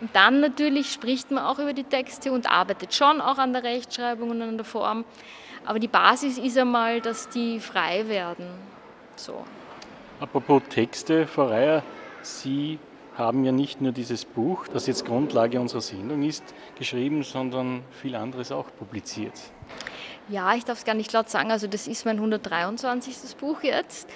Und 0.00 0.14
dann 0.14 0.40
natürlich 0.40 0.92
spricht 0.92 1.30
man 1.30 1.44
auch 1.44 1.58
über 1.58 1.72
die 1.72 1.84
Texte 1.84 2.32
und 2.32 2.50
arbeitet 2.50 2.94
schon 2.94 3.20
auch 3.20 3.38
an 3.38 3.52
der 3.52 3.62
Rechtschreibung 3.62 4.30
und 4.30 4.42
an 4.42 4.56
der 4.56 4.64
Form. 4.64 5.04
Aber 5.64 5.78
die 5.78 5.88
Basis 5.88 6.38
ist 6.38 6.58
einmal, 6.58 7.00
dass 7.00 7.28
die 7.28 7.60
frei 7.60 8.08
werden. 8.08 8.46
So. 9.16 9.44
Apropos 10.20 10.62
Texte, 10.68 11.26
Frau 11.26 11.46
Reier, 11.46 11.82
Sie 12.22 12.78
haben 13.16 13.44
ja 13.44 13.52
nicht 13.52 13.80
nur 13.80 13.92
dieses 13.92 14.24
Buch, 14.24 14.66
das 14.68 14.86
jetzt 14.86 15.06
Grundlage 15.06 15.60
unserer 15.60 15.80
Sendung 15.80 16.22
ist, 16.22 16.42
geschrieben, 16.78 17.22
sondern 17.22 17.82
viel 17.90 18.14
anderes 18.14 18.52
auch 18.52 18.66
publiziert. 18.78 19.32
Ja, 20.28 20.54
ich 20.54 20.64
darf 20.64 20.78
es 20.78 20.84
gar 20.84 20.94
nicht 20.94 21.12
laut 21.12 21.30
sagen. 21.30 21.52
Also 21.52 21.68
das 21.68 21.86
ist 21.86 22.04
mein 22.04 22.16
123. 22.16 23.36
Buch 23.38 23.62
jetzt. 23.62 24.08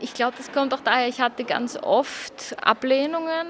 Ich 0.00 0.12
glaube, 0.12 0.34
das 0.36 0.52
kommt 0.52 0.74
auch 0.74 0.80
daher, 0.80 1.08
ich 1.08 1.22
hatte 1.22 1.44
ganz 1.44 1.78
oft 1.78 2.54
Ablehnungen 2.62 3.46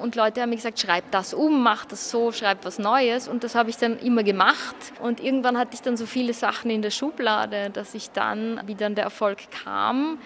und 0.00 0.14
Leute 0.14 0.40
haben 0.40 0.50
mir 0.50 0.56
gesagt, 0.56 0.78
schreib 0.78 1.10
das 1.10 1.34
um, 1.34 1.64
mach 1.64 1.84
das 1.84 2.10
so, 2.10 2.30
schreib 2.30 2.64
was 2.64 2.78
Neues 2.78 3.26
und 3.26 3.42
das 3.42 3.56
habe 3.56 3.70
ich 3.70 3.76
dann 3.76 3.98
immer 3.98 4.22
gemacht 4.22 4.76
und 5.02 5.18
irgendwann 5.18 5.58
hatte 5.58 5.74
ich 5.74 5.82
dann 5.82 5.96
so 5.96 6.06
viele 6.06 6.32
Sachen 6.32 6.70
in 6.70 6.82
der 6.82 6.90
Schublade, 6.90 7.70
dass 7.70 7.94
ich 7.94 8.10
dann, 8.12 8.60
wie 8.66 8.76
dann 8.76 8.94
der 8.94 9.02
Erfolg 9.02 9.50
kam, 9.50 10.18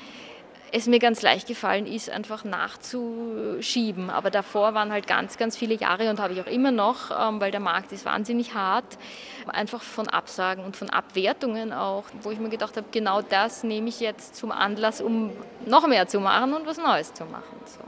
es 0.73 0.87
mir 0.87 0.99
ganz 0.99 1.23
leicht 1.23 1.49
gefallen 1.49 1.87
ist, 1.87 2.11
einfach 2.11 2.45
nachzuschieben. 2.45 4.11
Aber 4.11 4.31
davor 4.31 4.75
waren 4.75 4.93
halt 4.93 5.07
ganz, 5.07 5.37
ganz 5.39 5.57
viele 5.57 5.75
Jahre 5.75 6.11
und 6.11 6.21
habe 6.21 6.35
ich 6.35 6.41
auch 6.41 6.47
immer 6.47 6.71
noch, 6.71 7.11
ähm, 7.11 7.41
weil 7.41 7.51
der 7.51 7.61
Markt 7.61 7.93
ist 7.93 8.05
wahnsinnig 8.05 8.55
hart, 8.55 8.99
einfach 9.47 9.83
von 9.83 10.09
Absagen 10.09 10.65
und 10.65 10.77
von 10.77 10.91
Abwertungen 10.91 11.73
auch, 11.73 12.05
wo 12.23 12.31
ich 12.31 12.39
mir 12.39 12.51
gedacht 12.51 12.77
habe, 12.77 12.87
genau 12.91 13.23
das 13.23 13.65
nehme 13.65 13.89
ich 13.89 14.01
jetzt 14.01 14.37
zum 14.37 14.53
Anlass, 14.53 15.01
um 15.01 15.31
noch 15.67 15.87
mehr 15.87 16.07
zu 16.07 16.21
machen 16.21 16.55
und 16.55 16.67
was 16.67 16.79
Neues 16.79 17.15
zu 17.15 17.25
machen. 17.25 17.57
So. 17.65 17.81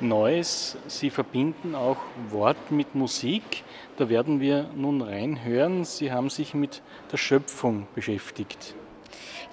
Neues, 0.00 0.76
Sie 0.86 1.10
verbinden 1.10 1.74
auch 1.74 1.96
Wort 2.30 2.70
mit 2.70 2.94
Musik. 2.94 3.64
Da 3.96 4.08
werden 4.08 4.38
wir 4.38 4.70
nun 4.76 5.02
reinhören. 5.02 5.84
Sie 5.84 6.12
haben 6.12 6.30
sich 6.30 6.54
mit 6.54 6.82
der 7.10 7.16
Schöpfung 7.16 7.88
beschäftigt. 7.96 8.76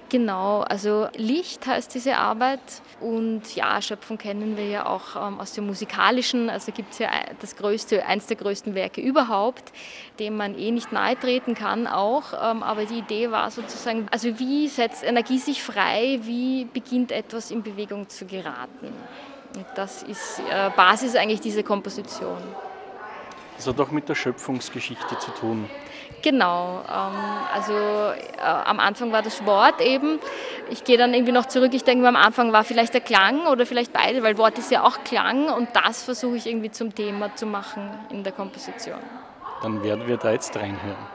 Genau, 0.10 0.62
also 0.62 1.08
Licht 1.16 1.66
heißt 1.66 1.94
diese 1.96 2.18
Arbeit 2.18 2.60
und 3.02 3.56
ja, 3.56 3.82
Schöpfung 3.82 4.20
kennen 4.20 4.56
wir 4.56 4.68
ja 4.68 4.86
auch 4.86 5.16
ähm, 5.16 5.40
aus 5.40 5.54
dem 5.54 5.66
musikalischen, 5.66 6.50
also 6.50 6.72
gibt 6.72 6.94
es 6.94 7.00
ja 7.00 7.10
das 7.40 7.56
größte, 7.56 8.06
eins 8.06 8.28
der 8.28 8.38
größten 8.38 8.76
Werke 8.76 9.02
überhaupt, 9.02 9.74
dem 10.20 10.38
man 10.38 10.58
eh 10.58 10.70
nicht 10.70 10.92
nahe 10.92 11.20
treten 11.20 11.56
kann 11.56 11.88
auch, 11.88 12.34
ähm, 12.34 12.62
aber 12.62 12.86
die 12.86 13.00
Idee 13.00 13.32
war 13.32 13.50
sozusagen, 13.50 14.08
also 14.12 14.38
wie 14.38 14.68
setzt 14.68 15.04
Energie 15.04 15.40
sich 15.40 15.64
frei, 15.64 16.20
wie 16.22 16.66
beginnt 16.66 17.12
etwas 17.12 17.50
in 17.50 17.64
Bewegung 17.64 18.08
zu 18.08 18.28
geraten. 18.28 18.94
Und 19.56 19.66
das 19.74 20.04
ist 20.04 20.40
äh, 20.52 20.70
Basis 20.76 21.16
eigentlich 21.16 21.42
dieser 21.42 21.64
Komposition. 21.64 22.38
Das 23.58 23.66
hat 23.66 23.80
auch 23.80 23.90
mit 23.90 24.08
der 24.08 24.16
Schöpfungsgeschichte 24.16 25.18
zu 25.18 25.32
tun. 25.32 25.68
Genau, 26.26 26.82
ähm, 26.90 27.14
also 27.54 27.74
äh, 27.74 28.42
am 28.42 28.80
Anfang 28.80 29.12
war 29.12 29.22
das 29.22 29.46
Wort 29.46 29.80
eben. 29.80 30.18
Ich 30.72 30.84
gehe 30.84 30.98
dann 30.98 31.14
irgendwie 31.14 31.32
noch 31.32 31.46
zurück, 31.46 31.72
ich 31.76 31.84
denke, 31.84 32.08
am 32.08 32.16
Anfang 32.16 32.52
war 32.52 32.64
vielleicht 32.64 32.96
der 32.96 33.02
Klang 33.02 33.46
oder 33.46 33.68
vielleicht 33.68 33.94
beide, 33.94 34.24
weil 34.24 34.36
Wort 34.40 34.58
ist 34.58 34.72
ja 34.72 34.84
auch 34.84 35.04
Klang 35.04 35.50
und 35.50 35.70
das 35.74 36.02
versuche 36.02 36.38
ich 36.38 36.48
irgendwie 36.48 36.72
zum 36.72 36.96
Thema 36.96 37.36
zu 37.36 37.46
machen 37.46 37.92
in 38.10 38.24
der 38.24 38.34
Komposition. 38.34 38.98
Dann 39.62 39.84
werden 39.84 40.08
wir 40.08 40.18
da 40.18 40.32
jetzt 40.32 40.56
reinhören. 40.56 41.15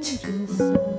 지금. 0.00 0.93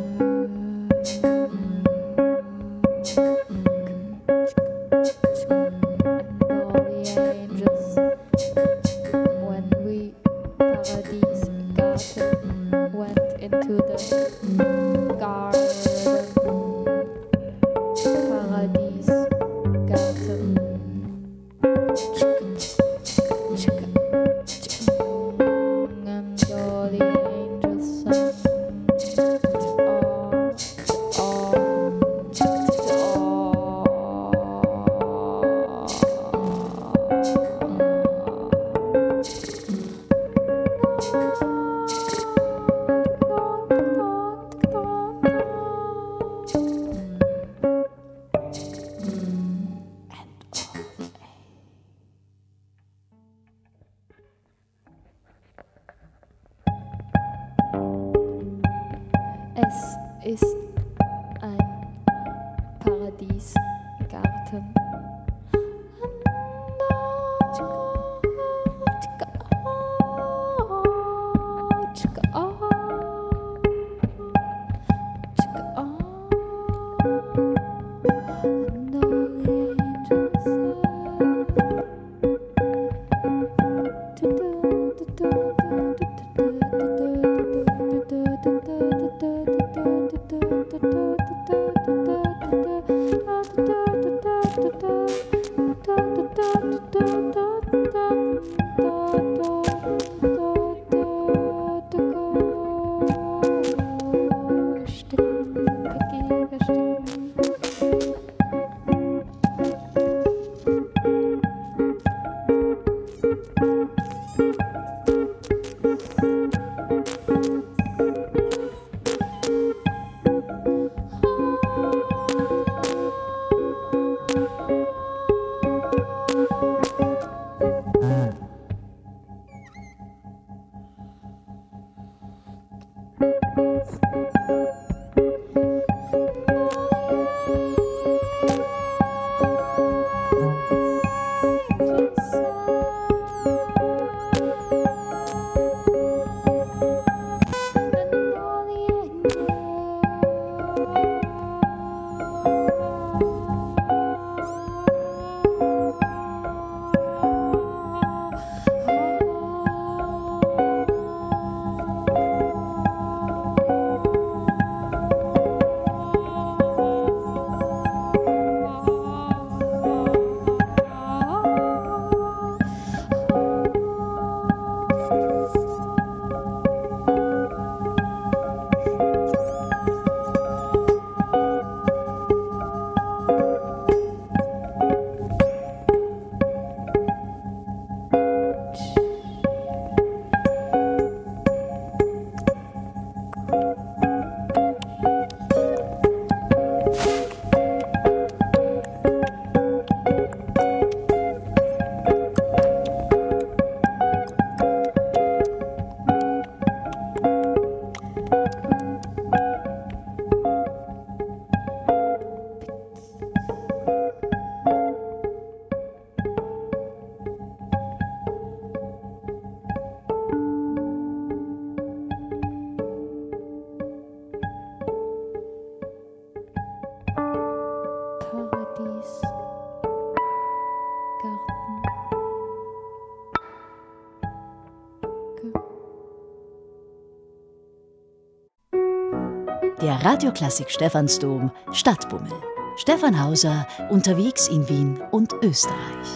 Radioklassik 240.16 240.72
Stephansdom 240.72 241.52
Stadtbummel. 241.74 242.32
Stefan 242.78 243.22
Hauser 243.22 243.68
unterwegs 243.90 244.48
in 244.48 244.70
Wien 244.70 245.02
und 245.12 245.34
Österreich. 245.44 246.08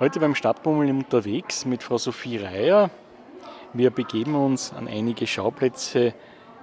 Heute 0.00 0.18
beim 0.18 0.34
Stadtbummel 0.34 0.90
unterwegs 0.90 1.64
mit 1.66 1.84
Frau 1.84 1.98
Sophie 1.98 2.38
Reier. 2.38 2.90
Wir 3.74 3.90
begeben 3.90 4.34
uns 4.34 4.72
an 4.72 4.88
einige 4.88 5.28
Schauplätze 5.28 6.14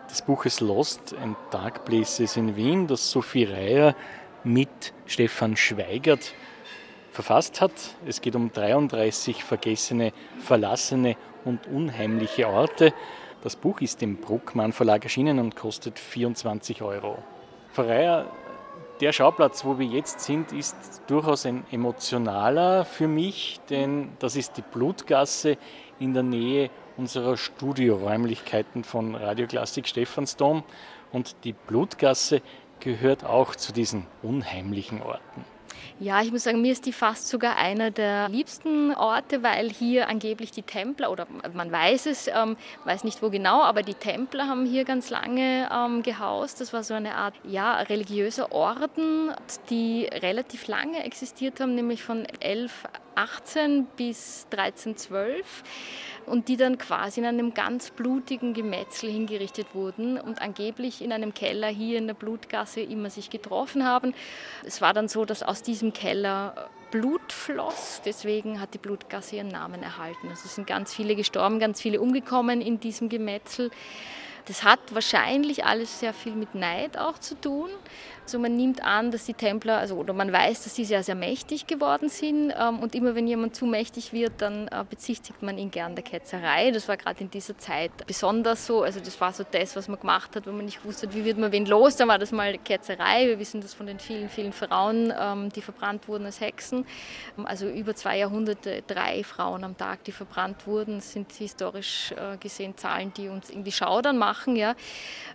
des 0.09 0.21
Buches 0.21 0.59
Lost 0.59 1.15
and 1.15 1.37
Dark 1.49 1.85
Places 1.85 2.35
in 2.35 2.57
Wien, 2.57 2.87
das 2.87 3.09
Sophie 3.09 3.45
Reier 3.45 3.95
mit 4.43 4.91
Stefan 5.05 5.55
Schweigert 5.55 6.33
verfasst 7.11 7.61
hat. 7.61 7.71
Es 8.05 8.19
geht 8.19 8.35
um 8.35 8.51
33 8.51 9.45
vergessene, 9.45 10.11
verlassene 10.39 11.15
und 11.45 11.67
unheimliche 11.67 12.49
Orte. 12.49 12.93
Das 13.41 13.55
Buch 13.55 13.81
ist 13.81 14.03
im 14.03 14.17
Bruckmann 14.17 14.71
Verlag 14.71 15.03
erschienen 15.03 15.39
und 15.39 15.55
kostet 15.55 15.97
24 15.97 16.83
Euro. 16.83 17.17
Reier, 17.75 18.27
der 18.99 19.13
Schauplatz, 19.13 19.65
wo 19.65 19.79
wir 19.79 19.87
jetzt 19.87 20.19
sind, 20.19 20.51
ist 20.51 20.75
durchaus 21.07 21.47
ein 21.47 21.65
emotionaler 21.71 22.85
für 22.85 23.07
mich, 23.07 23.59
denn 23.69 24.11
das 24.19 24.35
ist 24.35 24.57
die 24.57 24.61
Blutgasse 24.61 25.57
in 25.97 26.13
der 26.13 26.21
Nähe 26.21 26.69
unserer 26.97 27.35
Studioräumlichkeiten 27.35 28.83
von 28.83 29.15
Radioklassik 29.15 29.87
Stephansdom. 29.87 30.63
Und 31.11 31.35
die 31.43 31.53
Blutgasse 31.53 32.43
gehört 32.79 33.25
auch 33.25 33.55
zu 33.55 33.73
diesen 33.73 34.05
unheimlichen 34.21 35.01
Orten. 35.01 35.45
Ja, 35.99 36.21
ich 36.21 36.31
muss 36.31 36.43
sagen, 36.43 36.61
mir 36.61 36.71
ist 36.71 36.85
die 36.85 36.93
fast 36.93 37.29
sogar 37.29 37.57
einer 37.57 37.91
der 37.91 38.29
liebsten 38.29 38.93
Orte, 38.95 39.43
weil 39.43 39.69
hier 39.69 40.09
angeblich 40.09 40.51
die 40.51 40.63
Templer, 40.63 41.11
oder 41.11 41.27
man 41.53 41.71
weiß 41.71 42.07
es, 42.07 42.27
ähm, 42.27 42.57
weiß 42.85 43.03
nicht 43.03 43.21
wo 43.21 43.29
genau, 43.29 43.61
aber 43.61 43.83
die 43.83 43.93
Templer 43.93 44.47
haben 44.47 44.65
hier 44.65 44.83
ganz 44.83 45.09
lange 45.09 45.69
ähm, 45.71 46.03
gehaust. 46.03 46.59
Das 46.61 46.73
war 46.73 46.83
so 46.83 46.93
eine 46.93 47.15
Art 47.15 47.35
ja, 47.43 47.75
religiöser 47.81 48.51
Orden, 48.51 49.31
die 49.69 50.05
relativ 50.05 50.67
lange 50.67 51.03
existiert 51.03 51.59
haben, 51.59 51.75
nämlich 51.75 52.03
von 52.03 52.25
1118 53.15 53.87
bis 53.95 54.47
1312 54.51 55.63
und 56.25 56.47
die 56.47 56.57
dann 56.57 56.77
quasi 56.77 57.19
in 57.19 57.25
einem 57.25 57.53
ganz 57.53 57.91
blutigen 57.91 58.53
Gemetzel 58.53 59.09
hingerichtet 59.11 59.73
wurden 59.73 60.19
und 60.19 60.41
angeblich 60.41 61.01
in 61.01 61.11
einem 61.11 61.33
Keller 61.33 61.67
hier 61.67 61.97
in 61.97 62.07
der 62.07 62.13
Blutgasse 62.13 62.81
immer 62.81 63.09
sich 63.09 63.29
getroffen 63.29 63.85
haben. 63.85 64.13
Es 64.63 64.81
war 64.81 64.93
dann 64.93 65.07
so, 65.07 65.25
dass 65.25 65.43
aus 65.43 65.63
diesem 65.63 65.93
Keller 65.93 66.69
Blut 66.91 67.31
floss, 67.31 68.01
deswegen 68.03 68.59
hat 68.59 68.73
die 68.73 68.77
Blutgasse 68.77 69.37
ihren 69.37 69.47
Namen 69.47 69.81
erhalten. 69.81 70.27
Also 70.29 70.47
sind 70.47 70.67
ganz 70.67 70.93
viele 70.93 71.15
gestorben, 71.15 71.59
ganz 71.59 71.81
viele 71.81 72.01
umgekommen 72.01 72.61
in 72.61 72.79
diesem 72.79 73.07
Gemetzel. 73.07 73.71
Das 74.45 74.63
hat 74.63 74.79
wahrscheinlich 74.93 75.65
alles 75.65 75.99
sehr 75.99 76.13
viel 76.13 76.33
mit 76.33 76.55
Neid 76.55 76.97
auch 76.97 77.17
zu 77.19 77.39
tun, 77.39 77.69
Also 78.23 78.39
man 78.39 78.55
nimmt 78.55 78.83
an, 78.83 79.11
dass 79.11 79.25
die 79.25 79.33
Templer, 79.33 79.77
also 79.77 79.95
oder 79.95 80.13
man 80.13 80.31
weiß, 80.31 80.63
dass 80.63 80.75
sie 80.75 80.85
sehr, 80.85 81.03
sehr 81.03 81.15
mächtig 81.15 81.67
geworden 81.67 82.09
sind. 82.09 82.53
Ähm, 82.57 82.79
und 82.79 82.95
immer 82.95 83.15
wenn 83.15 83.27
jemand 83.27 83.55
zu 83.55 83.65
mächtig 83.65 84.13
wird, 84.13 84.33
dann 84.37 84.67
äh, 84.67 84.85
bezichtigt 84.89 85.41
man 85.41 85.57
ihn 85.57 85.71
gern 85.71 85.95
der 85.95 86.03
Ketzerei. 86.03 86.71
Das 86.71 86.87
war 86.87 86.97
gerade 86.97 87.21
in 87.21 87.31
dieser 87.31 87.57
Zeit 87.57 87.91
besonders 88.05 88.65
so. 88.65 88.83
Also 88.83 88.99
das 88.99 89.19
war 89.19 89.33
so 89.33 89.43
das, 89.49 89.75
was 89.75 89.87
man 89.87 89.99
gemacht 89.99 90.35
hat, 90.35 90.45
wenn 90.45 90.55
man 90.55 90.65
nicht 90.65 90.85
wusste, 90.85 91.13
wie 91.13 91.25
wird 91.25 91.37
man 91.37 91.51
wen 91.51 91.65
los, 91.65 91.95
dann 91.95 92.07
war 92.07 92.19
das 92.19 92.31
mal 92.31 92.57
Ketzerei. 92.57 93.27
Wir 93.27 93.39
wissen 93.39 93.61
das 93.61 93.73
von 93.73 93.87
den 93.87 93.99
vielen, 93.99 94.29
vielen 94.29 94.53
Frauen, 94.53 95.13
ähm, 95.19 95.49
die 95.49 95.61
verbrannt 95.61 96.07
wurden 96.07 96.25
als 96.25 96.39
Hexen. 96.39 96.85
Also 97.43 97.67
über 97.67 97.95
zwei 97.95 98.17
Jahrhunderte, 98.19 98.83
drei 98.85 99.23
Frauen 99.23 99.63
am 99.63 99.77
Tag, 99.77 100.03
die 100.03 100.11
verbrannt 100.11 100.67
wurden, 100.67 101.01
sind 101.01 101.31
historisch 101.33 102.11
äh, 102.11 102.37
gesehen 102.37 102.77
Zahlen, 102.77 103.13
die 103.13 103.29
uns 103.29 103.49
irgendwie 103.49 103.71
schaudern 103.71 104.17
machen. 104.17 104.55
Ja. 104.55 104.75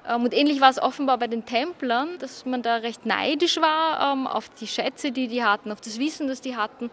Ähm, 0.08 0.24
und 0.24 0.32
ähnlich 0.32 0.60
war 0.60 0.70
es 0.70 0.80
offenbar 0.80 1.18
bei 1.18 1.26
den 1.26 1.44
Templern, 1.44 2.18
dass 2.18 2.46
man 2.46 2.62
da 2.62 2.75
recht 2.82 3.06
neidisch 3.06 3.60
war 3.60 4.12
ähm, 4.12 4.26
auf 4.26 4.48
die 4.48 4.66
Schätze, 4.66 5.12
die 5.12 5.28
die 5.28 5.42
hatten, 5.42 5.72
auf 5.72 5.80
das 5.80 5.98
Wissen, 5.98 6.28
das 6.28 6.40
die 6.40 6.56
hatten. 6.56 6.90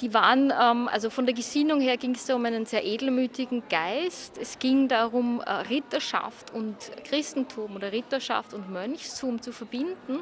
Die 0.00 0.12
waren, 0.14 0.52
ähm, 0.58 0.88
also 0.88 1.10
von 1.10 1.26
der 1.26 1.34
Gesinnung 1.34 1.80
her 1.80 1.96
ging 1.96 2.14
es 2.14 2.26
da 2.26 2.34
um 2.34 2.44
einen 2.44 2.66
sehr 2.66 2.84
edelmütigen 2.84 3.62
Geist. 3.68 4.38
Es 4.38 4.58
ging 4.58 4.88
darum, 4.88 5.40
äh, 5.40 5.50
Ritterschaft 5.52 6.52
und 6.52 6.76
Christentum 7.04 7.76
oder 7.76 7.92
Ritterschaft 7.92 8.54
und 8.54 8.70
Mönchstum 8.70 9.40
zu 9.42 9.52
verbinden. 9.52 10.20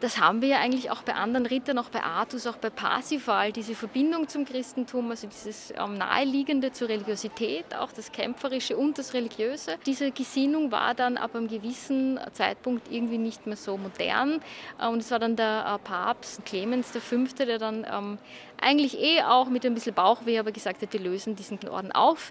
Das 0.00 0.20
haben 0.20 0.42
wir 0.42 0.48
ja 0.48 0.58
eigentlich 0.58 0.90
auch 0.90 1.02
bei 1.02 1.14
anderen 1.14 1.46
Rittern, 1.46 1.78
auch 1.78 1.88
bei 1.88 2.02
Artus, 2.02 2.46
auch 2.46 2.56
bei 2.56 2.68
Parsifal, 2.68 3.52
diese 3.52 3.74
Verbindung 3.74 4.28
zum 4.28 4.44
Christentum, 4.44 5.10
also 5.10 5.26
dieses 5.26 5.72
ähm, 5.78 5.94
Naheliegende 5.94 6.72
zur 6.72 6.88
Religiosität, 6.90 7.74
auch 7.74 7.90
das 7.92 8.12
Kämpferische 8.12 8.76
und 8.76 8.98
das 8.98 9.14
Religiöse. 9.14 9.76
Diese 9.86 10.10
Gesinnung 10.10 10.70
war 10.70 10.94
dann 10.94 11.16
ab 11.16 11.34
einem 11.34 11.48
gewissen 11.48 12.20
Zeitpunkt 12.32 12.92
irgendwie 12.92 13.16
nicht 13.18 13.46
mehr 13.46 13.56
so 13.56 13.78
modern. 13.78 14.40
Äh, 14.78 14.88
und 14.88 14.98
es 14.98 15.10
war 15.10 15.18
dann 15.18 15.36
der 15.36 15.74
äh, 15.74 15.78
Papst 15.78 16.44
Clemens 16.44 16.90
V., 16.90 17.44
der 17.44 17.58
dann 17.58 17.86
ähm, 17.90 18.18
eigentlich 18.60 18.98
eh 18.98 19.22
auch 19.22 19.48
mit 19.48 19.64
ein 19.64 19.74
bisschen 19.74 19.94
Bauchweh 19.94 20.38
aber 20.38 20.52
gesagt 20.52 20.82
hat, 20.82 20.92
wir 20.92 21.00
lösen 21.00 21.34
diesen 21.34 21.66
Orden 21.68 21.92
auf. 21.92 22.30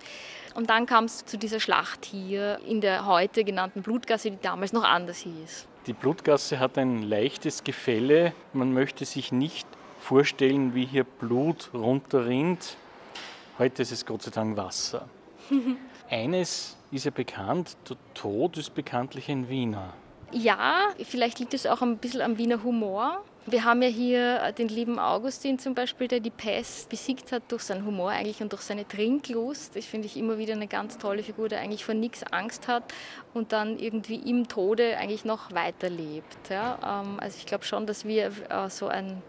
Und 0.53 0.69
dann 0.69 0.85
kam 0.85 1.05
es 1.05 1.25
zu 1.25 1.37
dieser 1.37 1.59
Schlacht 1.59 2.05
hier 2.05 2.59
in 2.67 2.81
der 2.81 3.05
heute 3.05 3.43
genannten 3.43 3.81
Blutgasse, 3.81 4.31
die 4.31 4.41
damals 4.41 4.73
noch 4.73 4.83
anders 4.83 5.19
hieß. 5.19 5.67
Die 5.87 5.93
Blutgasse 5.93 6.59
hat 6.59 6.77
ein 6.77 7.01
leichtes 7.01 7.63
Gefälle. 7.63 8.33
Man 8.51 8.73
möchte 8.73 9.05
sich 9.05 9.31
nicht 9.31 9.65
vorstellen, 10.01 10.75
wie 10.75 10.85
hier 10.85 11.05
Blut 11.05 11.69
runterrinnt. 11.73 12.75
Heute 13.57 13.83
ist 13.83 13.93
es 13.93 14.05
Gott 14.05 14.21
sei 14.21 14.31
Dank 14.31 14.57
Wasser. 14.57 15.07
Eines 16.09 16.75
ist 16.91 17.05
ja 17.05 17.11
bekannt, 17.11 17.77
der 17.89 17.95
Tod 18.13 18.57
ist 18.57 18.75
bekanntlich 18.75 19.29
ein 19.29 19.47
Wiener. 19.47 19.93
Ja, 20.33 20.89
vielleicht 21.05 21.39
liegt 21.39 21.53
es 21.53 21.65
auch 21.65 21.81
ein 21.81 21.97
bisschen 21.99 22.19
am 22.19 22.37
Wiener 22.37 22.63
Humor. 22.63 23.23
Wir 23.49 23.63
haben 23.63 23.81
ja 23.81 23.87
hier 23.87 24.51
den 24.51 24.67
lieben 24.67 24.99
Augustin 24.99 25.57
zum 25.57 25.73
Beispiel, 25.73 26.09
der 26.09 26.19
die 26.19 26.31
Pest 26.31 26.89
besiegt 26.89 27.31
hat 27.31 27.43
durch 27.47 27.61
seinen 27.63 27.85
Humor 27.85 28.09
eigentlich 28.09 28.41
und 28.41 28.51
durch 28.51 28.63
seine 28.63 28.85
Trinklust. 28.85 29.73
Das 29.73 29.85
finde 29.85 30.07
ich 30.07 30.17
immer 30.17 30.37
wieder 30.37 30.53
eine 30.53 30.67
ganz 30.67 30.97
tolle 30.97 31.23
Figur, 31.23 31.47
der 31.47 31.61
eigentlich 31.61 31.85
vor 31.85 31.95
nichts 31.95 32.23
Angst 32.25 32.67
hat 32.67 32.93
und 33.33 33.53
dann 33.53 33.79
irgendwie 33.79 34.15
im 34.15 34.49
Tode 34.49 34.97
eigentlich 34.97 35.23
noch 35.23 35.53
weiterlebt. 35.53 36.49
Ja? 36.49 37.01
Ähm, 37.01 37.21
also 37.21 37.37
ich 37.37 37.45
glaube 37.45 37.63
schon, 37.63 37.85
dass 37.85 38.03
wir 38.03 38.33
äh, 38.49 38.69
so 38.69 38.87
ein 38.87 39.23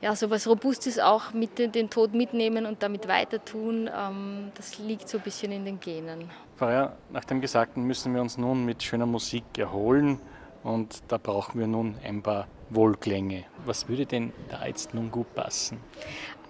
ja, 0.00 0.14
so 0.14 0.30
was 0.30 0.46
Robustes 0.46 1.00
auch 1.00 1.32
mit 1.32 1.58
den, 1.58 1.72
den 1.72 1.90
Tod 1.90 2.14
mitnehmen 2.14 2.64
und 2.64 2.80
damit 2.84 3.08
weiter 3.08 3.44
tun, 3.44 3.90
ähm, 3.92 4.52
das 4.54 4.78
liegt 4.78 5.08
so 5.08 5.18
ein 5.18 5.24
bisschen 5.24 5.50
in 5.50 5.64
den 5.64 5.80
Genen. 5.80 6.30
Pfarrer, 6.58 6.96
nach 7.10 7.24
dem 7.24 7.40
Gesagten 7.40 7.82
müssen 7.82 8.14
wir 8.14 8.20
uns 8.20 8.38
nun 8.38 8.64
mit 8.64 8.84
schöner 8.84 9.06
Musik 9.06 9.42
erholen 9.58 10.20
und 10.66 11.02
da 11.08 11.16
brauchen 11.16 11.60
wir 11.60 11.68
nun 11.68 11.94
ein 12.04 12.22
paar 12.22 12.48
Wohlklänge. 12.70 13.44
Was 13.64 13.88
würde 13.88 14.04
denn 14.04 14.32
da 14.48 14.66
jetzt 14.66 14.94
nun 14.94 15.10
gut 15.12 15.32
passen? 15.34 15.78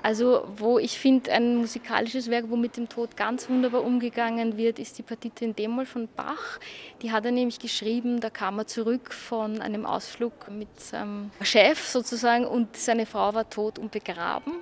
Also, 0.03 0.47
wo 0.57 0.79
ich 0.79 0.99
finde, 0.99 1.33
ein 1.33 1.57
musikalisches 1.57 2.31
Werk, 2.31 2.47
wo 2.49 2.57
mit 2.57 2.77
dem 2.77 2.89
Tod 2.89 3.17
ganz 3.17 3.49
wunderbar 3.51 3.83
umgegangen 3.85 4.57
wird, 4.57 4.79
ist 4.79 4.97
die 4.99 5.03
Partite 5.03 5.45
in 5.45 5.55
D-Moll 5.55 5.85
von 5.85 6.09
Bach. 6.15 6.59
Die 7.03 7.13
hat 7.13 7.25
er 7.25 7.33
nämlich 7.33 7.59
geschrieben, 7.59 8.21
da 8.21 8.31
kam 8.31 8.59
er 8.59 8.67
zurück 8.67 9.13
von 9.13 9.61
einem 9.61 9.85
Ausflug 9.85 10.33
mit 10.51 10.81
seinem 10.81 11.31
Chef 11.43 11.87
sozusagen 11.87 12.47
und 12.47 12.77
seine 12.77 13.05
Frau 13.05 13.35
war 13.35 13.51
tot 13.51 13.79
und 13.79 13.91
begraben 13.91 14.53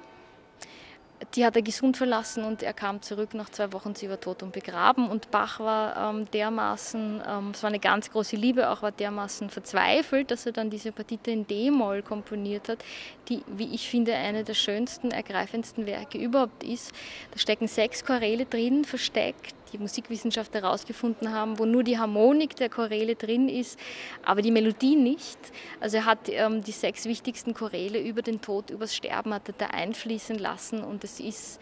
die 1.35 1.45
hat 1.45 1.57
er 1.57 1.63
gesund 1.63 1.97
verlassen 1.97 2.45
und 2.45 2.63
er 2.63 2.73
kam 2.73 3.03
zurück 3.03 3.35
nach 3.35 3.51
zwei 3.51 3.73
Wochen, 3.73 3.95
sie 3.95 4.09
war 4.09 4.21
tot 4.21 4.43
und 4.43 4.53
begraben. 4.53 5.09
Und 5.09 5.31
Bach 5.31 5.61
war 5.61 6.11
ähm, 6.11 6.31
dermaßen, 6.33 7.23
ähm, 7.27 7.51
es 7.53 7.63
war 7.63 7.69
eine 7.69 7.79
ganz 7.79 8.11
große 8.11 8.37
Liebe, 8.37 8.71
auch 8.71 8.83
war 8.83 8.93
dermaßen 8.93 9.51
verzweifelt, 9.51 10.31
dass 10.31 10.47
er 10.47 10.53
dann 10.53 10.71
diese 10.71 10.93
Partite 10.93 11.31
in 11.31 11.47
D-Moll 11.47 12.03
komponiert 12.03 12.69
hat, 12.69 12.85
die, 13.29 13.43
wie 13.47 13.75
ich 13.75 13.89
finde, 13.89 14.15
eine 14.15 14.45
der 14.45 14.55
schönsten, 14.55 15.11
ergreifendsten 15.11 15.87
Werke 15.87 16.19
überhaupt 16.19 16.63
ist. 16.63 16.93
Da 17.33 17.39
stecken 17.39 17.69
sechs 17.69 18.05
Choräle 18.05 18.47
drin, 18.47 18.85
versteckt 18.85 19.55
die 19.75 19.79
Musikwissenschaftler 19.79 20.63
herausgefunden 20.63 21.33
haben, 21.33 21.59
wo 21.59 21.67
nur 21.67 21.83
die 21.83 21.99
Harmonik 21.99 22.57
der 22.57 22.71
Choräle 22.71 23.17
drin 23.17 23.49
ist, 23.49 23.79
aber 24.25 24.41
die 24.41 24.51
Melodie 24.51 24.97
nicht. 24.97 25.39
Also 25.81 25.99
er 25.99 26.05
hat 26.07 26.29
ähm, 26.29 26.63
die 26.63 26.73
sechs 26.73 27.05
wichtigsten 27.05 27.53
Choräle 27.53 28.01
über 28.01 28.23
den 28.23 28.41
Tod, 28.41 28.71
übers 28.71 28.95
Sterben 28.95 29.35
hat 29.35 29.49
er 29.49 29.55
da 29.59 29.67
einfließen 29.67 30.39
lassen 30.39 30.83
und 30.83 31.05
es 31.05 31.21
ist 31.21 31.61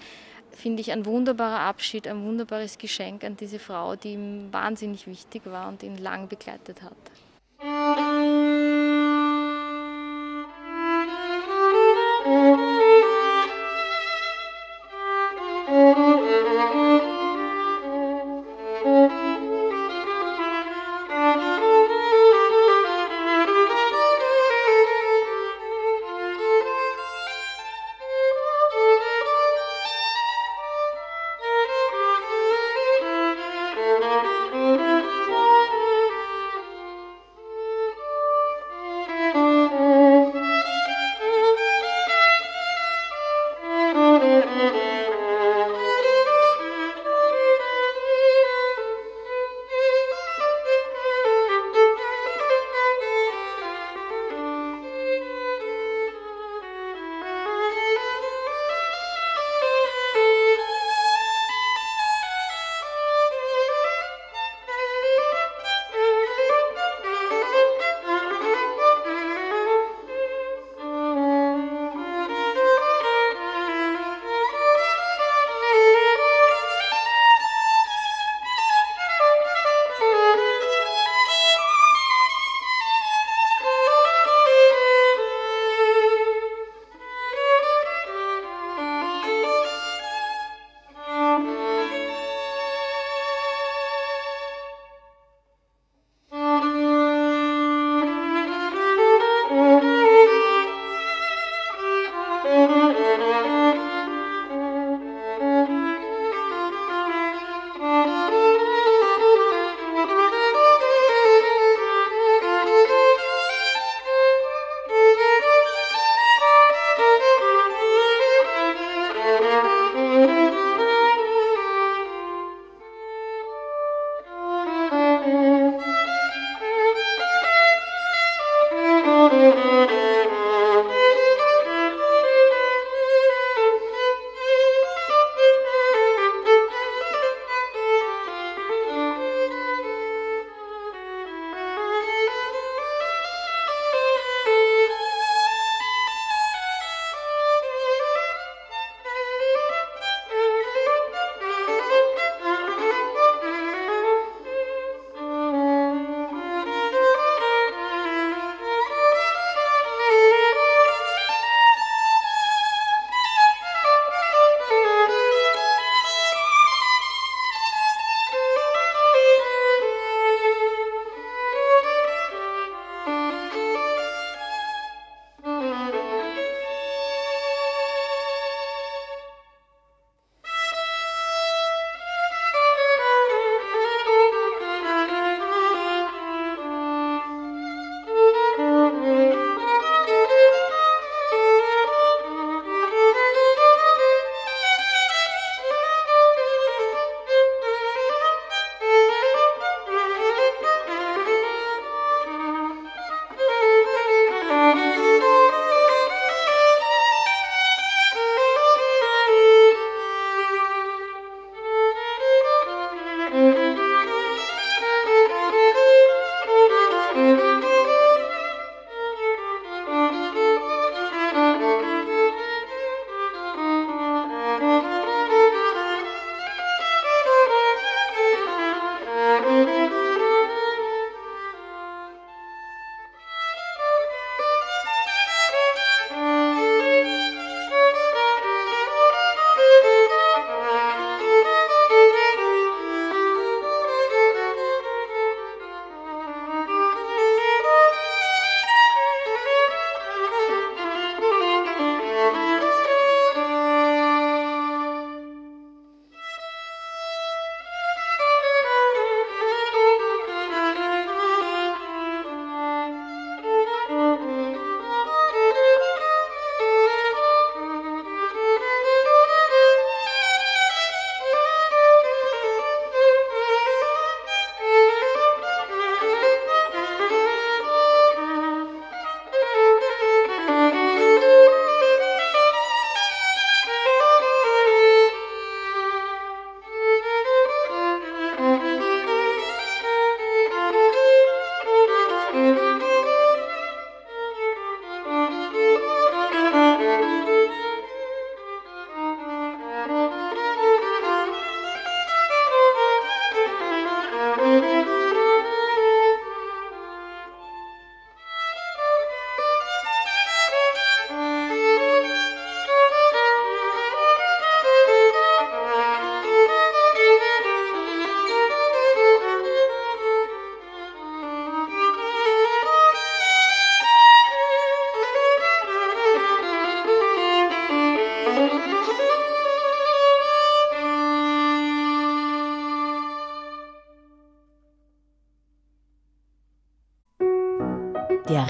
finde 0.54 0.82
ich 0.82 0.92
ein 0.92 1.06
wunderbarer 1.06 1.60
Abschied, 1.60 2.06
ein 2.06 2.26
wunderbares 2.26 2.76
Geschenk 2.76 3.24
an 3.24 3.38
diese 3.38 3.58
Frau, 3.58 3.96
die 3.96 4.12
ihm 4.12 4.52
wahnsinnig 4.52 5.06
wichtig 5.06 5.42
war 5.46 5.68
und 5.68 5.82
ihn 5.82 5.96
lang 5.96 6.28
begleitet 6.28 6.82
hat. 6.82 6.92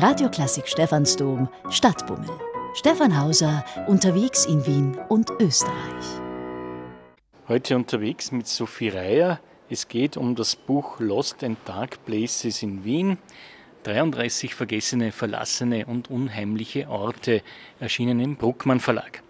Radioklassik 0.02 0.66
Stephansdom 0.66 1.48
Stadtbummel. 1.70 2.28
Stefan 2.74 3.16
Hauser 3.16 3.64
unterwegs 3.86 4.46
in 4.46 4.66
Wien 4.66 4.98
und 5.08 5.30
Österreich. 5.38 6.04
Heute 7.46 7.76
unterwegs 7.76 8.32
mit 8.32 8.48
Sophie 8.48 8.88
Reier. 8.88 9.38
Es 9.70 9.86
geht 9.86 10.16
um 10.16 10.34
das 10.34 10.56
Buch 10.56 10.98
Lost 10.98 11.44
and 11.44 11.56
Dark 11.66 12.04
Places 12.04 12.64
in 12.64 12.82
Wien. 12.82 13.16
33 13.84 14.56
vergessene, 14.56 15.12
verlassene 15.12 15.86
und 15.86 16.10
unheimliche 16.10 16.88
Orte 16.88 17.40
erschienen 17.78 18.18
im 18.18 18.34
Bruckmann 18.34 18.80
Verlag. 18.80 19.22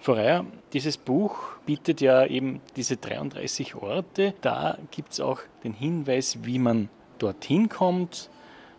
Frau 0.00 0.14
Reier, 0.14 0.44
dieses 0.72 0.96
Buch 0.96 1.36
bietet 1.64 2.00
ja 2.00 2.26
eben 2.26 2.60
diese 2.74 2.96
33 2.96 3.76
Orte. 3.76 4.34
Da 4.40 4.78
gibt 4.90 5.12
es 5.12 5.20
auch 5.20 5.38
den 5.62 5.74
Hinweis, 5.74 6.38
wie 6.42 6.58
man 6.58 6.88
dorthin 7.20 7.68
kommt 7.68 8.30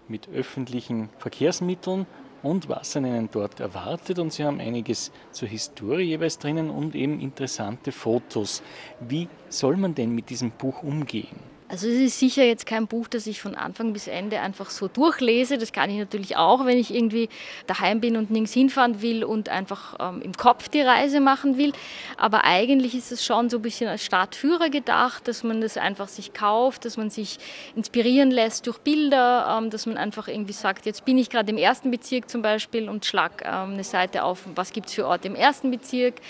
mit 0.07 0.29
öffentlichen 0.29 1.09
Verkehrsmitteln 1.17 2.05
und 2.43 2.69
was 2.69 2.95
einen 2.95 3.29
dort 3.31 3.59
erwartet. 3.59 4.19
Und 4.19 4.33
Sie 4.33 4.43
haben 4.43 4.59
einiges 4.59 5.11
zur 5.31 5.47
Historie 5.47 6.03
jeweils 6.03 6.37
drinnen 6.37 6.69
und 6.69 6.95
eben 6.95 7.19
interessante 7.19 7.91
Fotos. 7.91 8.61
Wie 8.99 9.27
soll 9.49 9.77
man 9.77 9.95
denn 9.95 10.13
mit 10.13 10.29
diesem 10.29 10.51
Buch 10.51 10.83
umgehen? 10.83 11.52
Also 11.73 11.87
es 11.87 11.95
ist 11.95 12.19
sicher 12.19 12.43
jetzt 12.43 12.67
kein 12.67 12.85
Buch, 12.85 13.07
das 13.07 13.25
ich 13.25 13.41
von 13.41 13.55
Anfang 13.55 13.93
bis 13.93 14.07
Ende 14.07 14.39
einfach 14.41 14.69
so 14.69 14.87
durchlese. 14.87 15.57
Das 15.57 15.73
kann 15.73 15.89
ich 15.89 15.97
natürlich 15.97 16.37
auch, 16.37 16.67
wenn 16.67 16.77
ich 16.77 16.93
irgendwie 16.93 17.29
daheim 17.65 17.99
bin 17.99 18.15
und 18.15 18.29
nirgends 18.29 18.53
hinfahren 18.53 19.01
will 19.01 19.23
und 19.23 19.49
einfach 19.49 19.95
ähm, 19.99 20.21
im 20.21 20.33
Kopf 20.33 20.69
die 20.69 20.81
Reise 20.81 21.19
machen 21.19 21.57
will. 21.57 21.73
Aber 22.15 22.43
eigentlich 22.43 22.93
ist 22.93 23.11
es 23.11 23.25
schon 23.25 23.49
so 23.49 23.57
ein 23.57 23.63
bisschen 23.63 23.89
als 23.89 24.05
Startführer 24.05 24.69
gedacht, 24.69 25.27
dass 25.27 25.43
man 25.43 25.61
das 25.61 25.77
einfach 25.77 26.09
sich 26.09 26.33
kauft, 26.33 26.85
dass 26.85 26.95
man 26.95 27.09
sich 27.09 27.39
inspirieren 27.75 28.29
lässt 28.29 28.67
durch 28.67 28.77
Bilder, 28.77 29.57
ähm, 29.57 29.71
dass 29.71 29.87
man 29.87 29.97
einfach 29.97 30.27
irgendwie 30.27 30.53
sagt, 30.53 30.85
jetzt 30.85 31.05
bin 31.05 31.17
ich 31.17 31.31
gerade 31.31 31.49
im 31.49 31.57
ersten 31.57 31.89
Bezirk 31.89 32.29
zum 32.29 32.43
Beispiel 32.43 32.87
und 32.87 33.03
schlag 33.03 33.41
ähm, 33.43 33.73
eine 33.73 33.83
Seite 33.83 34.25
auf, 34.25 34.43
was 34.53 34.73
gibt 34.73 34.89
es 34.89 34.93
für 34.93 35.07
Orte 35.07 35.27
im 35.27 35.33
ersten 35.33 35.71
Bezirk 35.71 36.21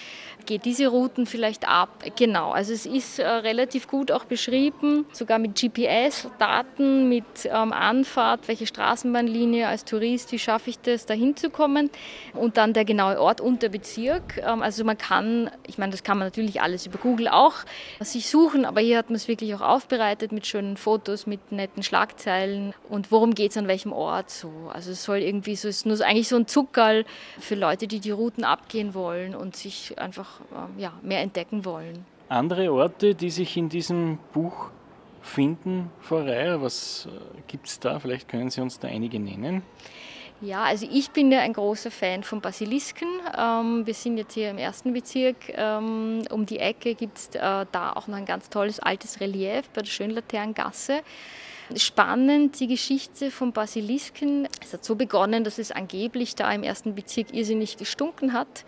geht 0.45 0.65
diese 0.65 0.88
Routen 0.88 1.25
vielleicht 1.25 1.67
ab. 1.67 2.03
Genau, 2.17 2.51
also 2.51 2.73
es 2.73 2.86
ist 2.86 3.19
äh, 3.19 3.27
relativ 3.27 3.88
gut 3.88 4.12
auch 4.12 4.25
beschrieben, 4.25 5.06
sogar 5.12 5.32
mit 5.39 5.59
GPS-Daten, 5.59 7.09
mit 7.09 7.23
ähm, 7.45 7.73
Anfahrt, 7.73 8.47
welche 8.47 8.67
Straßenbahnlinie 8.67 9.67
als 9.67 9.85
Tourist, 9.85 10.31
wie 10.31 10.39
schaffe 10.39 10.69
ich 10.69 10.79
das, 10.79 11.05
da 11.05 11.13
hinzukommen 11.13 11.89
und 12.33 12.57
dann 12.57 12.73
der 12.73 12.85
genaue 12.85 13.19
Ort 13.19 13.41
und 13.41 13.61
der 13.61 13.69
Bezirk. 13.69 14.37
Ähm, 14.37 14.61
also 14.61 14.83
man 14.83 14.97
kann, 14.97 15.49
ich 15.67 15.77
meine, 15.77 15.91
das 15.91 16.03
kann 16.03 16.17
man 16.17 16.27
natürlich 16.27 16.61
alles 16.61 16.85
über 16.85 16.97
Google 16.97 17.27
auch 17.27 17.55
sich 17.99 18.29
suchen, 18.29 18.65
aber 18.65 18.81
hier 18.81 18.97
hat 18.97 19.09
man 19.09 19.15
es 19.15 19.27
wirklich 19.27 19.53
auch 19.55 19.61
aufbereitet 19.61 20.31
mit 20.31 20.45
schönen 20.45 20.77
Fotos, 20.77 21.25
mit 21.27 21.51
netten 21.51 21.83
Schlagzeilen 21.83 22.73
und 22.89 23.11
worum 23.11 23.33
geht 23.33 23.51
es 23.51 23.57
an 23.57 23.67
welchem 23.67 23.93
Ort 23.93 24.29
so. 24.29 24.51
Also 24.73 24.91
es 24.91 25.03
soll 25.03 25.19
irgendwie 25.19 25.55
so, 25.55 25.67
es 25.67 25.77
ist 25.77 25.85
nur 25.85 25.99
eigentlich 26.01 26.27
so 26.27 26.35
ein 26.35 26.47
Zuckerl 26.47 27.05
für 27.39 27.55
Leute, 27.55 27.87
die 27.87 27.99
die 27.99 28.11
Routen 28.11 28.43
abgehen 28.43 28.93
wollen 28.93 29.35
und 29.35 29.55
sich 29.55 29.97
einfach 29.99 30.41
ähm, 30.55 30.79
ja, 30.79 30.93
mehr 31.01 31.21
entdecken 31.21 31.65
wollen. 31.65 32.05
Andere 32.29 32.71
Orte, 32.71 33.15
die 33.15 33.29
sich 33.29 33.57
in 33.57 33.69
diesem 33.69 34.17
Buch 34.33 34.69
finden, 35.23 35.89
Frau 36.01 36.17
Reier, 36.17 36.62
was 36.62 37.07
äh, 37.07 37.41
gibt 37.47 37.67
es 37.67 37.79
da? 37.79 37.99
Vielleicht 37.99 38.27
können 38.27 38.49
Sie 38.49 38.62
uns 38.62 38.77
da 38.77 38.88
einige 38.88 39.19
nennen. 39.19 39.63
Ja, 40.41 40.63
also 40.63 40.86
ich 40.91 41.12
bin 41.12 41.31
ja 41.31 41.39
ein 41.39 41.53
großer 41.53 41.89
Fan 41.89 42.23
von 42.23 42.41
Basilisken. 42.41 43.07
Ähm, 43.38 43.88
wir 43.88 43.93
sind 43.93 44.17
jetzt 44.17 44.33
hier 44.33 44.49
im 44.49 44.57
ersten 44.57 44.91
Bezirk. 44.91 45.38
Ähm, 45.49 46.23
um 46.29 46.45
die 46.45 46.59
Ecke 46.59 46.95
gibt 46.95 47.17
es 47.17 47.27
äh, 47.29 47.65
da 47.71 47.93
auch 47.93 48.07
noch 48.07 48.17
ein 48.17 48.25
ganz 48.25 48.49
tolles 48.49 48.81
altes 48.81 49.21
Relief 49.21 49.69
bei 49.69 49.81
der 49.81 49.89
Schönlaterngasse. 49.89 51.01
Spannend 51.78 52.59
die 52.59 52.67
Geschichte 52.67 53.32
von 53.32 53.53
Basilisken. 53.53 54.49
Es 54.61 54.74
hat 54.74 54.84
so 54.84 54.95
begonnen, 54.95 55.45
dass 55.45 55.59
es 55.59 55.71
angeblich 55.71 56.36
da 56.36 56.51
im 56.51 56.63
ersten 56.63 56.93
Bezirk 56.93 57.34
irrsinnig 57.34 57.78
gestunken 57.78 58.34
hat. 58.34 58.65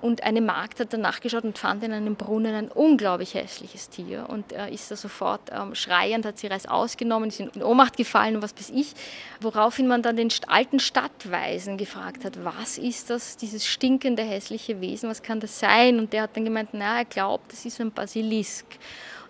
Und 0.00 0.22
eine 0.22 0.40
Magd 0.40 0.80
hat 0.80 0.92
danach 0.92 1.20
geschaut 1.20 1.44
und 1.44 1.58
fand 1.58 1.84
in 1.84 1.92
einem 1.92 2.16
Brunnen 2.16 2.54
ein 2.54 2.68
unglaublich 2.68 3.34
hässliches 3.34 3.90
Tier 3.90 4.26
und 4.28 4.52
äh, 4.52 4.72
ist 4.72 4.90
da 4.90 4.96
sofort 4.96 5.40
ähm, 5.52 5.74
schreiend, 5.74 6.24
hat 6.24 6.38
sie 6.38 6.46
Reis 6.46 6.66
ausgenommen, 6.66 7.28
ist 7.28 7.40
in 7.40 7.62
Ohnmacht 7.62 7.96
gefallen 7.96 8.36
und 8.36 8.42
was 8.42 8.54
weiß 8.56 8.70
ich. 8.70 8.94
Woraufhin 9.40 9.88
man 9.88 10.02
dann 10.02 10.16
den 10.16 10.30
alten 10.46 10.80
Stadtweisen 10.80 11.76
gefragt 11.76 12.24
hat, 12.24 12.42
was 12.44 12.78
ist 12.78 13.10
das, 13.10 13.36
dieses 13.36 13.66
stinkende 13.66 14.22
hässliche 14.22 14.80
Wesen, 14.80 15.10
was 15.10 15.22
kann 15.22 15.40
das 15.40 15.58
sein? 15.58 15.98
Und 15.98 16.12
der 16.12 16.22
hat 16.22 16.36
dann 16.36 16.44
gemeint, 16.44 16.70
na, 16.72 16.98
er 16.98 17.04
glaubt, 17.04 17.52
das 17.52 17.64
ist 17.66 17.80
ein 17.80 17.92
Basilisk. 17.92 18.66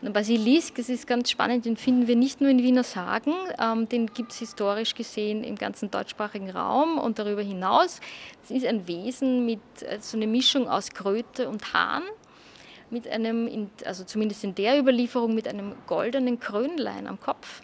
Basilisk, 0.03 0.76
das 0.76 0.88
ist 0.88 1.07
ganz 1.07 1.30
spannend, 1.30 1.66
den 1.66 1.76
finden 1.76 2.07
wir 2.07 2.16
nicht 2.16 2.40
nur 2.40 2.48
in 2.48 2.62
Wiener 2.62 2.84
Sagen, 2.84 3.34
ähm, 3.61 3.88
den 3.88 4.07
gibt 4.07 4.32
es 4.32 4.38
historisch 4.38 4.94
gesehen 4.94 5.44
im 5.44 5.57
ganzen 5.57 5.90
deutschsprachigen 5.90 6.51
Raum 6.51 6.98
und 6.98 7.18
darüber 7.18 7.42
hinaus. 7.42 8.01
Es 8.42 8.51
ist 8.51 8.64
ein 8.64 8.88
Wesen 8.88 9.44
mit 9.44 9.61
äh, 9.82 9.98
so 10.01 10.16
einer 10.16 10.26
Mischung 10.26 10.68
aus 10.68 10.90
Kröte 10.90 11.48
und 11.51 11.74
Hahn 11.74 12.03
mit 12.90 13.07
einem, 13.09 13.70
also 13.84 14.05
zumindest 14.05 14.42
in 14.42 14.55
der 14.55 14.78
Überlieferung, 14.78 15.34
mit 15.34 15.46
einem 15.46 15.74
goldenen 15.86 16.40
Krönlein 16.40 17.07
am 17.07 17.20
Kopf. 17.20 17.62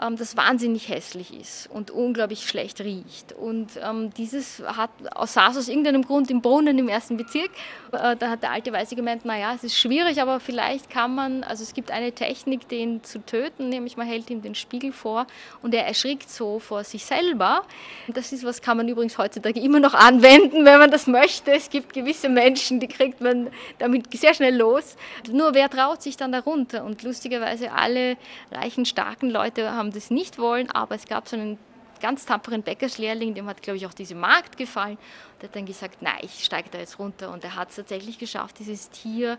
Ähm, 0.00 0.16
das 0.16 0.36
wahnsinnig 0.36 0.88
hässlich 0.88 1.38
ist 1.38 1.68
und 1.70 1.90
unglaublich 1.90 2.48
schlecht 2.48 2.80
riecht. 2.80 3.34
Und 3.34 3.72
ähm, 3.82 4.12
dieses 4.14 4.62
hat, 4.64 4.90
saß 5.22 5.58
aus 5.58 5.68
irgendeinem 5.68 6.02
Grund 6.02 6.30
im 6.30 6.40
Brunnen 6.40 6.78
im 6.78 6.88
ersten 6.88 7.18
Bezirk. 7.18 7.50
Äh, 7.92 8.16
da 8.16 8.30
hat 8.30 8.42
der 8.42 8.52
alte 8.52 8.72
Weise 8.72 8.96
gemeint, 8.96 9.26
naja, 9.26 9.52
es 9.54 9.64
ist 9.64 9.78
schwierig, 9.78 10.20
aber 10.22 10.40
vielleicht 10.40 10.88
kann 10.88 11.14
man, 11.14 11.44
also 11.44 11.62
es 11.62 11.74
gibt 11.74 11.90
eine 11.90 12.12
Technik, 12.12 12.68
den 12.68 13.04
zu 13.04 13.24
töten, 13.24 13.68
nämlich 13.68 13.98
man 13.98 14.06
hält 14.06 14.30
ihm 14.30 14.40
den 14.40 14.54
Spiegel 14.54 14.92
vor 14.92 15.26
und 15.60 15.74
er 15.74 15.86
erschrickt 15.86 16.30
so 16.30 16.58
vor 16.58 16.84
sich 16.84 17.04
selber. 17.04 17.64
Das 18.08 18.32
ist 18.32 18.44
was, 18.44 18.62
kann 18.62 18.78
man 18.78 18.88
übrigens 18.88 19.18
heutzutage 19.18 19.60
immer 19.60 19.80
noch 19.80 19.94
anwenden, 19.94 20.64
wenn 20.64 20.78
man 20.78 20.90
das 20.90 21.06
möchte. 21.06 21.52
Es 21.52 21.68
gibt 21.68 21.92
gewisse 21.92 22.30
Menschen, 22.30 22.80
die 22.80 22.88
kriegt 22.88 23.20
man 23.20 23.48
damit 23.78 24.10
sehr 24.18 24.32
schnell 24.32 24.56
los. 24.56 24.96
Nur 25.30 25.52
wer 25.52 25.68
traut 25.68 26.00
sich 26.02 26.16
dann 26.16 26.32
darunter? 26.32 26.82
Und 26.82 27.02
lustigerweise 27.02 27.72
alle 27.72 28.16
reichen, 28.50 28.86
starken 28.86 29.28
Leute 29.28 29.70
haben 29.70 29.81
haben 29.82 29.92
das 29.92 30.10
nicht 30.10 30.38
wollen, 30.38 30.70
aber 30.70 30.94
es 30.94 31.06
gab 31.06 31.28
so 31.28 31.36
einen 31.36 31.58
ganz 32.00 32.24
tapferen 32.24 32.62
Bäckerslehrling, 32.62 33.34
dem 33.34 33.46
hat, 33.46 33.62
glaube 33.62 33.76
ich, 33.76 33.86
auch 33.86 33.94
diese 33.94 34.14
Markt 34.14 34.56
gefallen. 34.56 34.98
Der 35.40 35.48
hat 35.48 35.56
dann 35.56 35.66
gesagt, 35.66 36.02
nein, 36.02 36.18
ich 36.22 36.44
steige 36.44 36.68
da 36.70 36.78
jetzt 36.78 36.98
runter. 36.98 37.32
Und 37.32 37.44
er 37.44 37.56
hat 37.56 37.70
es 37.70 37.76
tatsächlich 37.76 38.18
geschafft, 38.18 38.58
dieses 38.58 38.90
Tier 38.90 39.38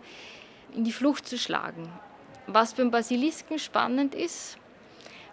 in 0.74 0.84
die 0.84 0.92
Flucht 0.92 1.26
zu 1.26 1.38
schlagen. 1.38 1.90
Was 2.46 2.74
beim 2.74 2.90
Basilisken 2.90 3.58
spannend 3.58 4.14
ist, 4.14 4.58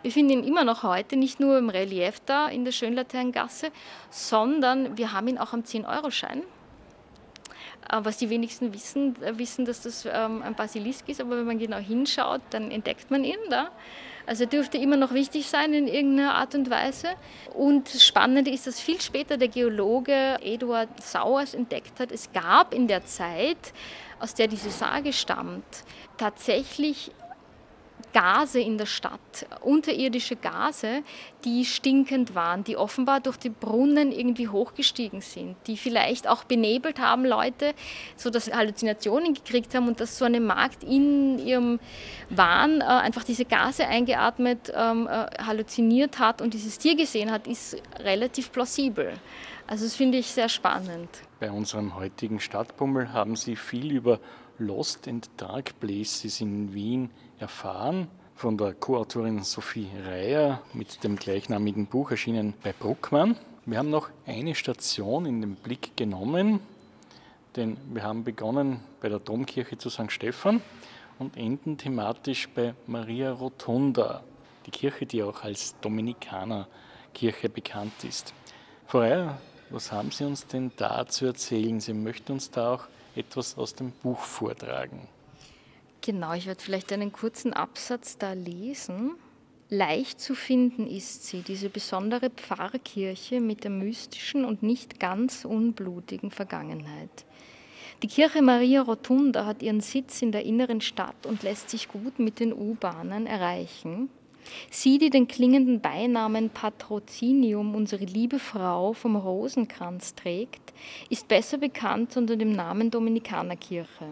wir 0.02 0.12
finden 0.12 0.32
ihn 0.32 0.44
immer 0.44 0.64
noch 0.64 0.84
heute, 0.84 1.16
nicht 1.16 1.40
nur 1.40 1.58
im 1.58 1.70
Relief 1.70 2.20
da 2.26 2.48
in 2.48 2.66
der 2.66 2.72
Schönlaterngasse, 2.72 3.70
sondern 4.10 4.98
wir 4.98 5.14
haben 5.14 5.28
ihn 5.28 5.38
auch 5.38 5.54
am 5.54 5.62
10-Euro-Schein. 5.62 6.44
Äh, 7.90 8.00
was 8.04 8.18
die 8.18 8.30
wenigsten 8.30 8.74
wissen, 8.74 9.22
äh, 9.22 9.38
wissen, 9.38 9.66
dass 9.66 9.82
das 9.82 10.06
ähm, 10.06 10.42
ein 10.42 10.56
Basilisk 10.56 11.10
ist, 11.10 11.22
aber 11.22 11.38
wenn 11.38 11.46
man 11.46 11.60
genau 11.60 11.78
hinschaut, 11.78 12.42
dann 12.50 12.72
entdeckt 12.72 13.12
man 13.12 13.24
ihn 13.24 13.40
da. 13.50 13.72
Also 14.32 14.46
dürfte 14.46 14.78
immer 14.78 14.96
noch 14.96 15.14
wichtig 15.14 15.50
sein 15.50 15.74
in 15.74 15.90
irgendeiner 15.90 16.36
Art 16.36 16.56
und 16.56 16.70
Weise. 16.70 17.10
Und 17.54 17.90
spannend 17.90 18.48
ist, 18.48 18.66
dass 18.66 18.80
viel 18.80 19.02
später 19.02 19.36
der 19.36 19.50
Geologe 19.50 20.38
Eduard 20.42 20.88
Sauers 21.04 21.54
entdeckt 21.54 22.00
hat, 22.00 22.14
es 22.14 22.32
gab 22.32 22.74
in 22.74 22.88
der 22.88 23.04
Zeit, 23.04 23.74
aus 24.22 24.34
der 24.34 24.48
diese 24.48 24.70
Sage 24.70 25.12
stammt, 25.12 25.66
tatsächlich 26.18 27.12
Gase 28.14 28.60
in 28.60 28.78
der 28.78 28.86
Stadt, 28.86 29.46
unterirdische 29.62 30.36
Gase, 30.36 31.04
die 31.46 31.66
stinkend 31.66 32.36
waren, 32.36 32.64
die 32.64 32.78
offenbar 32.78 33.20
durch 33.20 33.38
die 33.38 33.50
Brunnen 33.50 34.12
irgendwie 34.12 34.48
hochgestiegen 34.48 35.22
sind, 35.22 35.56
die 35.68 35.78
vielleicht 35.78 36.28
auch 36.28 36.44
benebelt 36.44 37.00
haben 37.00 37.26
Leute, 37.26 37.74
sodass 38.16 38.52
Halluzinationen 38.52 39.34
gekriegt 39.34 39.74
haben 39.76 39.88
und 39.88 40.00
dass 40.00 40.18
so 40.18 40.26
eine 40.26 40.40
Magd 40.40 40.84
in 40.84 41.40
ihrem 41.40 41.80
Wahn 42.30 42.82
äh, 42.82 42.84
einfach 42.84 43.24
diese 43.24 43.46
Gase 43.46 43.88
eingeatmet, 43.88 44.72
ähm, 44.76 45.08
äh, 45.08 45.28
halluziniert 45.44 46.20
hat 46.20 46.42
und 46.42 46.54
dieses 46.54 46.78
Tier 46.78 46.96
gesehen 46.96 47.32
hat, 47.32 47.48
ist 47.48 47.82
relativ 48.00 48.52
plausibel. 48.52 49.14
Also 49.68 49.86
das 49.86 49.96
finde 49.96 50.18
ich 50.18 50.28
sehr 50.28 50.50
spannend. 50.50 51.10
Bei 51.40 51.50
unserem 51.50 51.96
heutigen 51.96 52.40
Stadtbummel 52.40 53.14
haben 53.14 53.36
Sie 53.36 53.56
viel 53.56 53.92
über 53.92 54.20
Lost 54.58 55.08
and 55.08 55.30
Dark 55.38 55.80
Places 55.80 56.42
in 56.42 56.74
Wien 56.74 57.10
erfahren 57.42 58.08
von 58.36 58.58
der 58.58 58.74
Co-Autorin 58.74 59.44
Sophie 59.44 59.88
Reier 60.06 60.62
mit 60.74 61.04
dem 61.04 61.16
gleichnamigen 61.16 61.88
Buch 61.88 62.12
erschienen 62.12 62.54
bei 62.64 62.72
Bruckmann. 62.72 63.36
Wir 63.66 63.80
haben 63.80 63.90
noch 63.90 64.10
eine 64.26 64.56
Station 64.56 65.26
in 65.26 65.42
den 65.42 65.56
Blick 65.56 65.98
genommen, 65.98 66.60
denn 67.56 67.78
wir 67.92 68.04
haben 68.04 68.24
begonnen 68.24 68.80
bei 69.02 69.10
der 69.10 69.20
Domkirche 69.20 69.78
zu 69.78 69.90
St. 69.90 70.12
Stephan 70.12 70.62
und 71.20 71.36
enden 71.36 71.78
thematisch 71.78 72.48
bei 72.50 72.76
Maria 72.88 73.32
Rotunda, 73.32 74.24
die 74.66 74.72
Kirche, 74.72 75.06
die 75.06 75.24
auch 75.24 75.44
als 75.44 75.76
Dominikanerkirche 75.82 77.50
bekannt 77.50 78.04
ist. 78.04 78.34
Frau 78.86 79.00
Reier, 79.00 79.42
was 79.72 79.92
haben 79.92 80.12
Sie 80.12 80.26
uns 80.26 80.46
denn 80.48 80.72
da 80.78 81.08
zu 81.08 81.26
erzählen? 81.26 81.80
Sie 81.80 81.94
möchten 81.94 82.34
uns 82.34 82.52
da 82.52 82.76
auch 82.76 82.84
etwas 83.16 83.58
aus 83.58 83.74
dem 83.74 83.92
Buch 83.92 84.20
vortragen. 84.20 85.08
Genau, 86.02 86.34
ich 86.34 86.48
werde 86.48 86.64
vielleicht 86.64 86.92
einen 86.92 87.12
kurzen 87.12 87.54
Absatz 87.54 88.18
da 88.18 88.34
lesen. 88.34 89.12
Leicht 89.70 90.20
zu 90.20 90.34
finden 90.34 90.88
ist 90.88 91.28
sie, 91.28 91.44
diese 91.44 91.70
besondere 91.70 92.32
Pfarrkirche 92.32 93.40
mit 93.40 93.64
der 93.64 93.72
mystischen 93.72 94.44
und 94.44 94.64
nicht 94.64 95.00
ganz 95.00 95.46
unblutigen 95.46 96.32
Vergangenheit. 96.32 97.26
Die 98.02 98.08
Kirche 98.08 98.42
Maria 98.42 98.82
Rotunda 98.82 99.46
hat 99.46 99.62
ihren 99.62 99.80
Sitz 99.80 100.24
in 100.24 100.32
der 100.32 100.44
inneren 100.44 100.82
Stadt 100.82 101.28
und 101.28 101.44
lässt 101.44 101.70
sich 101.70 101.88
gut 101.88 102.18
mit 102.18 102.40
den 102.40 102.52
U-Bahnen 102.52 103.28
erreichen. 103.28 104.10
Sie, 104.72 104.98
die 104.98 105.12
den 105.12 105.28
klingenden 105.28 105.82
Beinamen 105.82 106.50
Patrozinium, 106.50 107.76
unsere 107.76 108.06
liebe 108.06 108.40
Frau 108.40 108.94
vom 108.94 109.16
Rosenkranz 109.16 110.16
trägt, 110.16 110.74
ist 111.10 111.28
besser 111.28 111.60
bekannt 111.60 112.18
unter 112.18 112.36
dem 112.36 112.54
Namen 112.54 112.90
Dominikanerkirche. 112.90 114.10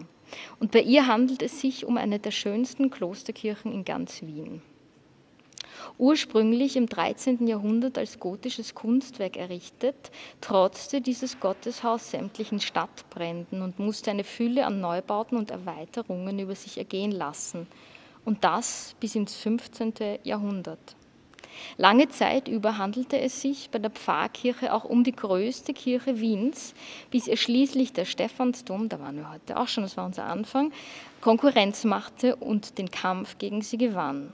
Und 0.58 0.70
bei 0.72 0.82
ihr 0.82 1.06
handelt 1.06 1.42
es 1.42 1.60
sich 1.60 1.84
um 1.84 1.96
eine 1.96 2.18
der 2.18 2.30
schönsten 2.30 2.90
Klosterkirchen 2.90 3.72
in 3.72 3.84
ganz 3.84 4.22
Wien. 4.22 4.62
Ursprünglich 5.98 6.76
im 6.76 6.86
13. 6.86 7.46
Jahrhundert 7.46 7.98
als 7.98 8.18
gotisches 8.18 8.74
Kunstwerk 8.74 9.36
errichtet, 9.36 10.10
trotzte 10.40 11.00
dieses 11.00 11.40
Gotteshaus 11.40 12.10
sämtlichen 12.10 12.60
Stadtbränden 12.60 13.62
und 13.62 13.78
musste 13.78 14.10
eine 14.10 14.24
Fülle 14.24 14.66
an 14.66 14.80
Neubauten 14.80 15.36
und 15.36 15.50
Erweiterungen 15.50 16.38
über 16.38 16.54
sich 16.54 16.78
ergehen 16.78 17.12
lassen. 17.12 17.66
Und 18.24 18.44
das 18.44 18.94
bis 19.00 19.14
ins 19.14 19.34
15. 19.36 19.94
Jahrhundert. 20.24 20.96
Lange 21.76 22.08
Zeit 22.08 22.48
über 22.48 22.78
handelte 22.78 23.18
es 23.18 23.40
sich 23.40 23.70
bei 23.70 23.78
der 23.78 23.90
Pfarrkirche 23.90 24.72
auch 24.72 24.84
um 24.84 25.04
die 25.04 25.12
größte 25.12 25.72
Kirche 25.72 26.20
Wiens, 26.20 26.74
bis 27.10 27.26
ihr 27.26 27.36
schließlich 27.36 27.92
der 27.92 28.04
Stephansdom, 28.04 28.88
da 28.88 29.00
waren 29.00 29.16
wir 29.16 29.30
heute 29.30 29.58
auch 29.58 29.68
schon, 29.68 29.84
das 29.84 29.96
war 29.96 30.06
unser 30.06 30.24
Anfang, 30.24 30.72
Konkurrenz 31.20 31.84
machte 31.84 32.36
und 32.36 32.78
den 32.78 32.90
Kampf 32.90 33.38
gegen 33.38 33.62
sie 33.62 33.78
gewann. 33.78 34.32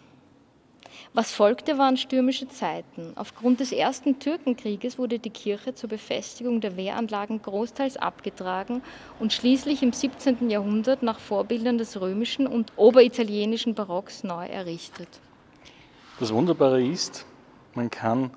Was 1.12 1.32
folgte, 1.32 1.78
waren 1.78 1.96
stürmische 1.96 2.48
Zeiten. 2.48 3.12
Aufgrund 3.16 3.60
des 3.60 3.72
ersten 3.72 4.18
Türkenkrieges 4.18 4.98
wurde 4.98 5.18
die 5.18 5.30
Kirche 5.30 5.74
zur 5.74 5.88
Befestigung 5.88 6.60
der 6.60 6.76
Wehranlagen 6.76 7.40
großteils 7.42 7.96
abgetragen 7.96 8.82
und 9.18 9.32
schließlich 9.32 9.82
im 9.82 9.92
17. 9.92 10.50
Jahrhundert 10.50 11.02
nach 11.02 11.18
Vorbildern 11.18 11.78
des 11.78 12.00
römischen 12.00 12.46
und 12.46 12.72
oberitalienischen 12.76 13.74
Barocks 13.74 14.24
neu 14.24 14.46
errichtet. 14.46 15.08
Das 16.18 16.32
Wunderbare 16.32 16.82
ist, 16.82 17.26
man 17.74 17.90
kann 17.90 18.30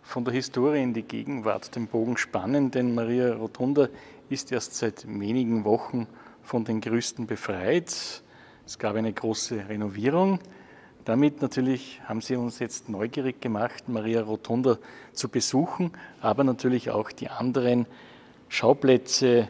von 0.00 0.24
der 0.24 0.32
Historie 0.32 0.80
in 0.80 0.94
die 0.94 1.02
Gegenwart 1.02 1.74
den 1.74 1.88
Bogen 1.88 2.16
spannen, 2.16 2.70
denn 2.70 2.94
Maria 2.94 3.34
Rotunda 3.34 3.88
ist 4.28 4.52
erst 4.52 4.76
seit 4.76 5.08
wenigen 5.08 5.64
Wochen 5.64 6.06
von 6.44 6.64
den 6.64 6.80
Gerüsten 6.80 7.26
befreit. 7.26 8.22
Es 8.64 8.78
gab 8.78 8.94
eine 8.94 9.12
große 9.12 9.68
Renovierung. 9.68 10.38
Damit 11.04 11.42
natürlich 11.42 12.00
haben 12.04 12.20
sie 12.20 12.36
uns 12.36 12.60
jetzt 12.60 12.88
neugierig 12.88 13.40
gemacht, 13.40 13.88
Maria 13.88 14.22
Rotunda 14.22 14.78
zu 15.12 15.28
besuchen, 15.28 15.90
aber 16.20 16.44
natürlich 16.44 16.90
auch 16.90 17.10
die 17.10 17.28
anderen 17.28 17.86
Schauplätze, 18.48 19.48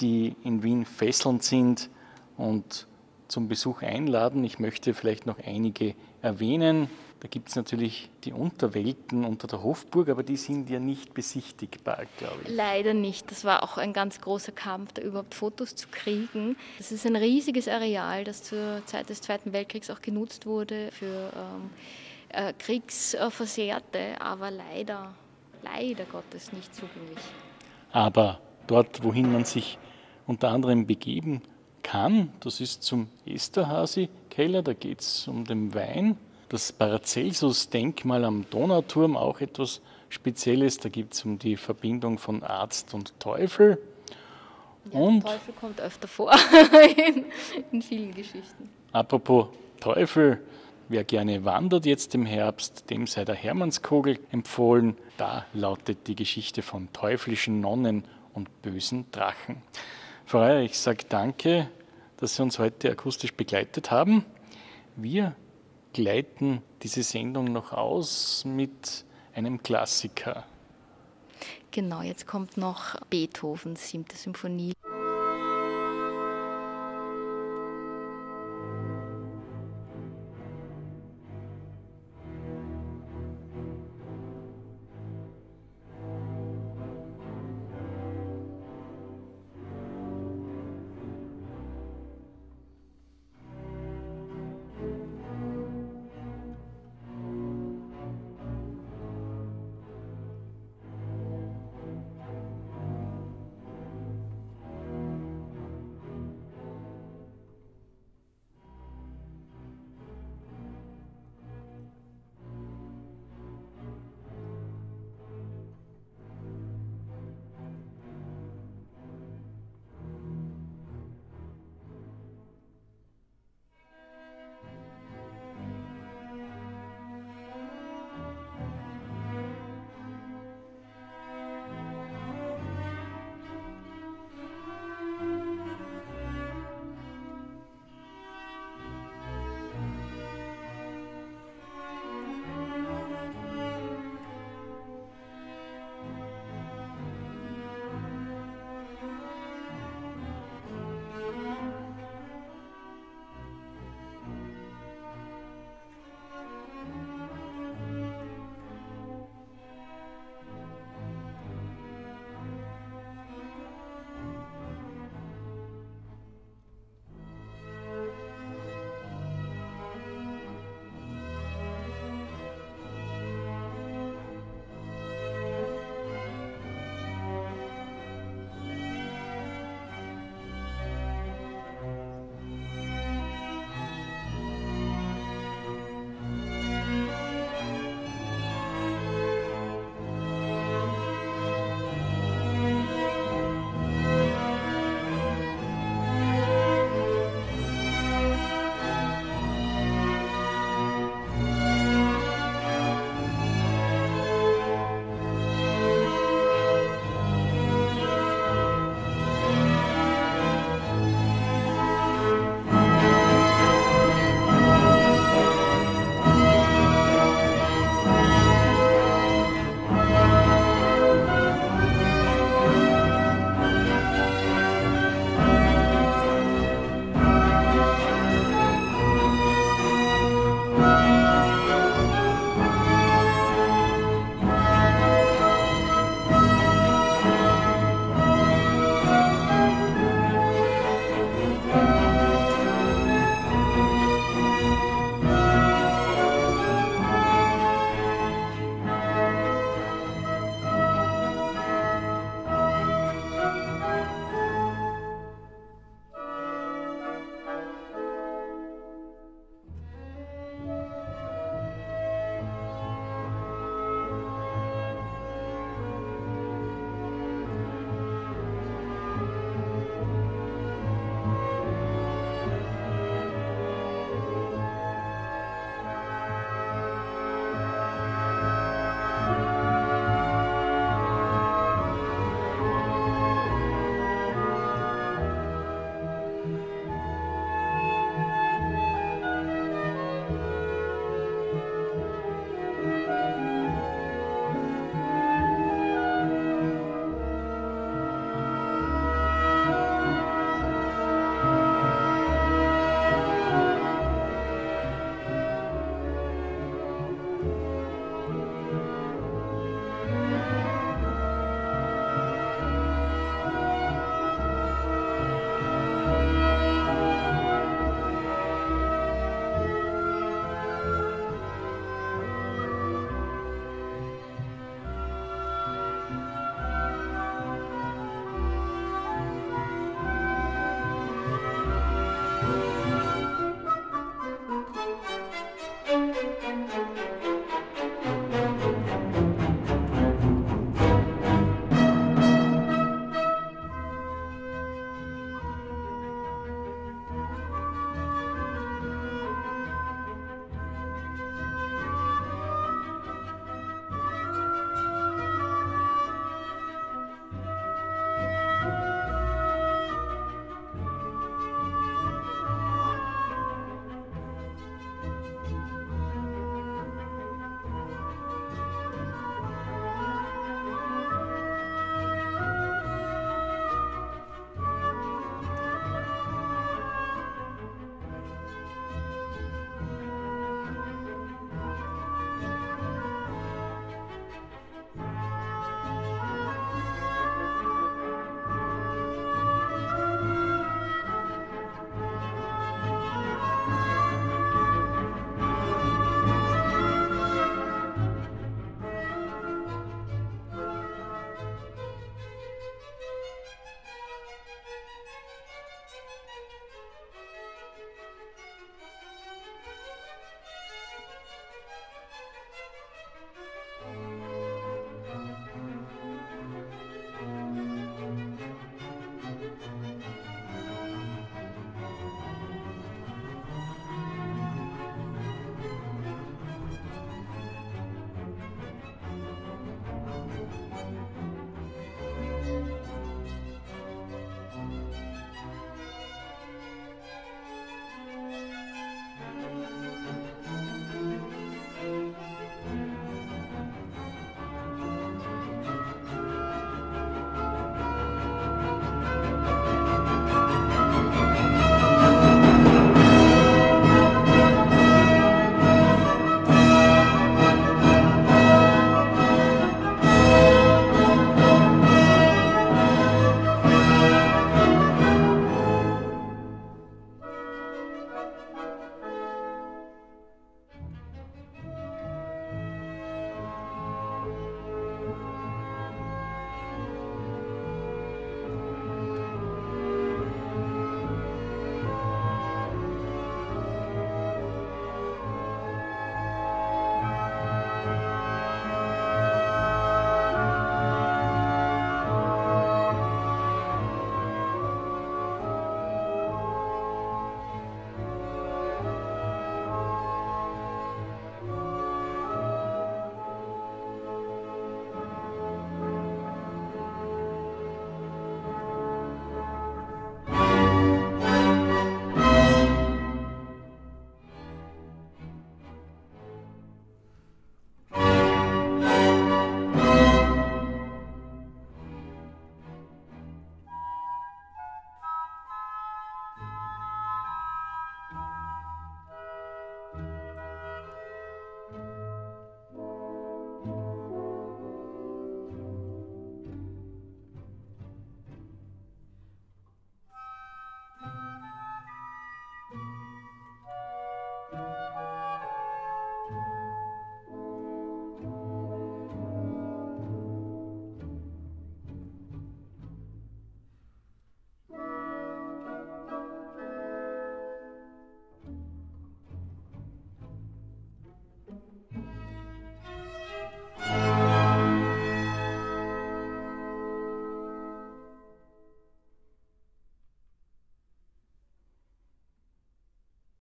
die 0.00 0.34
in 0.44 0.62
Wien 0.62 0.86
fesselnd 0.86 1.42
sind 1.42 1.90
und 2.38 2.86
zum 3.28 3.48
Besuch 3.48 3.82
einladen. 3.82 4.44
Ich 4.44 4.58
möchte 4.58 4.94
vielleicht 4.94 5.26
noch 5.26 5.38
einige 5.44 5.94
erwähnen. 6.22 6.88
Da 7.22 7.28
gibt 7.28 7.50
es 7.50 7.54
natürlich 7.54 8.10
die 8.24 8.32
Unterwelten 8.32 9.24
unter 9.24 9.46
der 9.46 9.62
Hofburg, 9.62 10.08
aber 10.08 10.24
die 10.24 10.36
sind 10.36 10.68
ja 10.68 10.80
nicht 10.80 11.14
besichtigbar, 11.14 12.02
glaube 12.18 12.40
ich. 12.42 12.48
Leider 12.52 12.94
nicht. 12.94 13.30
Das 13.30 13.44
war 13.44 13.62
auch 13.62 13.78
ein 13.78 13.92
ganz 13.92 14.20
großer 14.20 14.50
Kampf, 14.50 14.94
da 14.94 15.02
überhaupt 15.02 15.36
Fotos 15.36 15.76
zu 15.76 15.86
kriegen. 15.88 16.56
Das 16.78 16.90
ist 16.90 17.06
ein 17.06 17.14
riesiges 17.14 17.68
Areal, 17.68 18.24
das 18.24 18.42
zur 18.42 18.84
Zeit 18.86 19.08
des 19.08 19.20
Zweiten 19.20 19.52
Weltkriegs 19.52 19.88
auch 19.88 20.02
genutzt 20.02 20.46
wurde 20.46 20.90
für 20.90 21.32
ähm, 21.36 21.70
äh, 22.30 22.52
Kriegsversehrte, 22.58 24.20
aber 24.20 24.50
leider, 24.50 25.14
leider 25.62 26.04
Gottes 26.06 26.52
nicht 26.52 26.74
zugänglich. 26.74 27.22
Aber 27.92 28.40
dort, 28.66 29.04
wohin 29.04 29.30
man 29.30 29.44
sich 29.44 29.78
unter 30.26 30.48
anderem 30.48 30.88
begeben 30.88 31.40
kann, 31.84 32.32
das 32.40 32.60
ist 32.60 32.82
zum 32.82 33.06
Esterhasi-Keller, 33.26 34.62
da 34.62 34.72
geht 34.72 35.02
es 35.02 35.28
um 35.28 35.44
den 35.44 35.72
Wein 35.72 36.16
das 36.52 36.70
Paracelsus-Denkmal 36.70 38.24
am 38.26 38.44
Donauturm, 38.50 39.16
auch 39.16 39.40
etwas 39.40 39.80
Spezielles. 40.10 40.76
Da 40.76 40.90
gibt 40.90 41.14
es 41.14 41.24
um 41.24 41.38
die 41.38 41.56
Verbindung 41.56 42.18
von 42.18 42.42
Arzt 42.42 42.92
und 42.92 43.18
Teufel. 43.18 43.78
Ja, 44.92 44.98
und 44.98 45.22
Teufel 45.22 45.54
kommt 45.58 45.80
öfter 45.80 46.08
vor 46.08 46.32
in, 46.96 47.24
in 47.70 47.80
vielen 47.80 48.14
Geschichten. 48.14 48.68
Apropos 48.92 49.46
Teufel, 49.80 50.42
wer 50.90 51.04
gerne 51.04 51.44
wandert 51.46 51.86
jetzt 51.86 52.14
im 52.14 52.26
Herbst, 52.26 52.90
dem 52.90 53.06
sei 53.06 53.24
der 53.24 53.34
Hermannskogel 53.34 54.18
empfohlen. 54.30 54.98
Da 55.16 55.46
lautet 55.54 56.06
die 56.06 56.16
Geschichte 56.16 56.60
von 56.60 56.92
teuflischen 56.92 57.60
Nonnen 57.60 58.04
und 58.34 58.60
bösen 58.60 59.06
Drachen. 59.10 59.62
Frau 60.26 60.40
Reier, 60.40 60.60
ich 60.60 60.78
sage 60.78 61.04
danke, 61.08 61.70
dass 62.18 62.36
Sie 62.36 62.42
uns 62.42 62.58
heute 62.58 62.90
akustisch 62.90 63.32
begleitet 63.32 63.90
haben. 63.90 64.26
Wir 64.96 65.34
gleiten 65.92 66.62
diese 66.82 67.02
Sendung 67.02 67.46
noch 67.52 67.72
aus 67.72 68.44
mit 68.44 69.04
einem 69.34 69.62
Klassiker. 69.62 70.44
Genau, 71.70 72.02
jetzt 72.02 72.26
kommt 72.26 72.56
noch 72.56 73.00
Beethovens 73.08 73.88
siebte 73.88 74.16
Symphonie. 74.16 74.74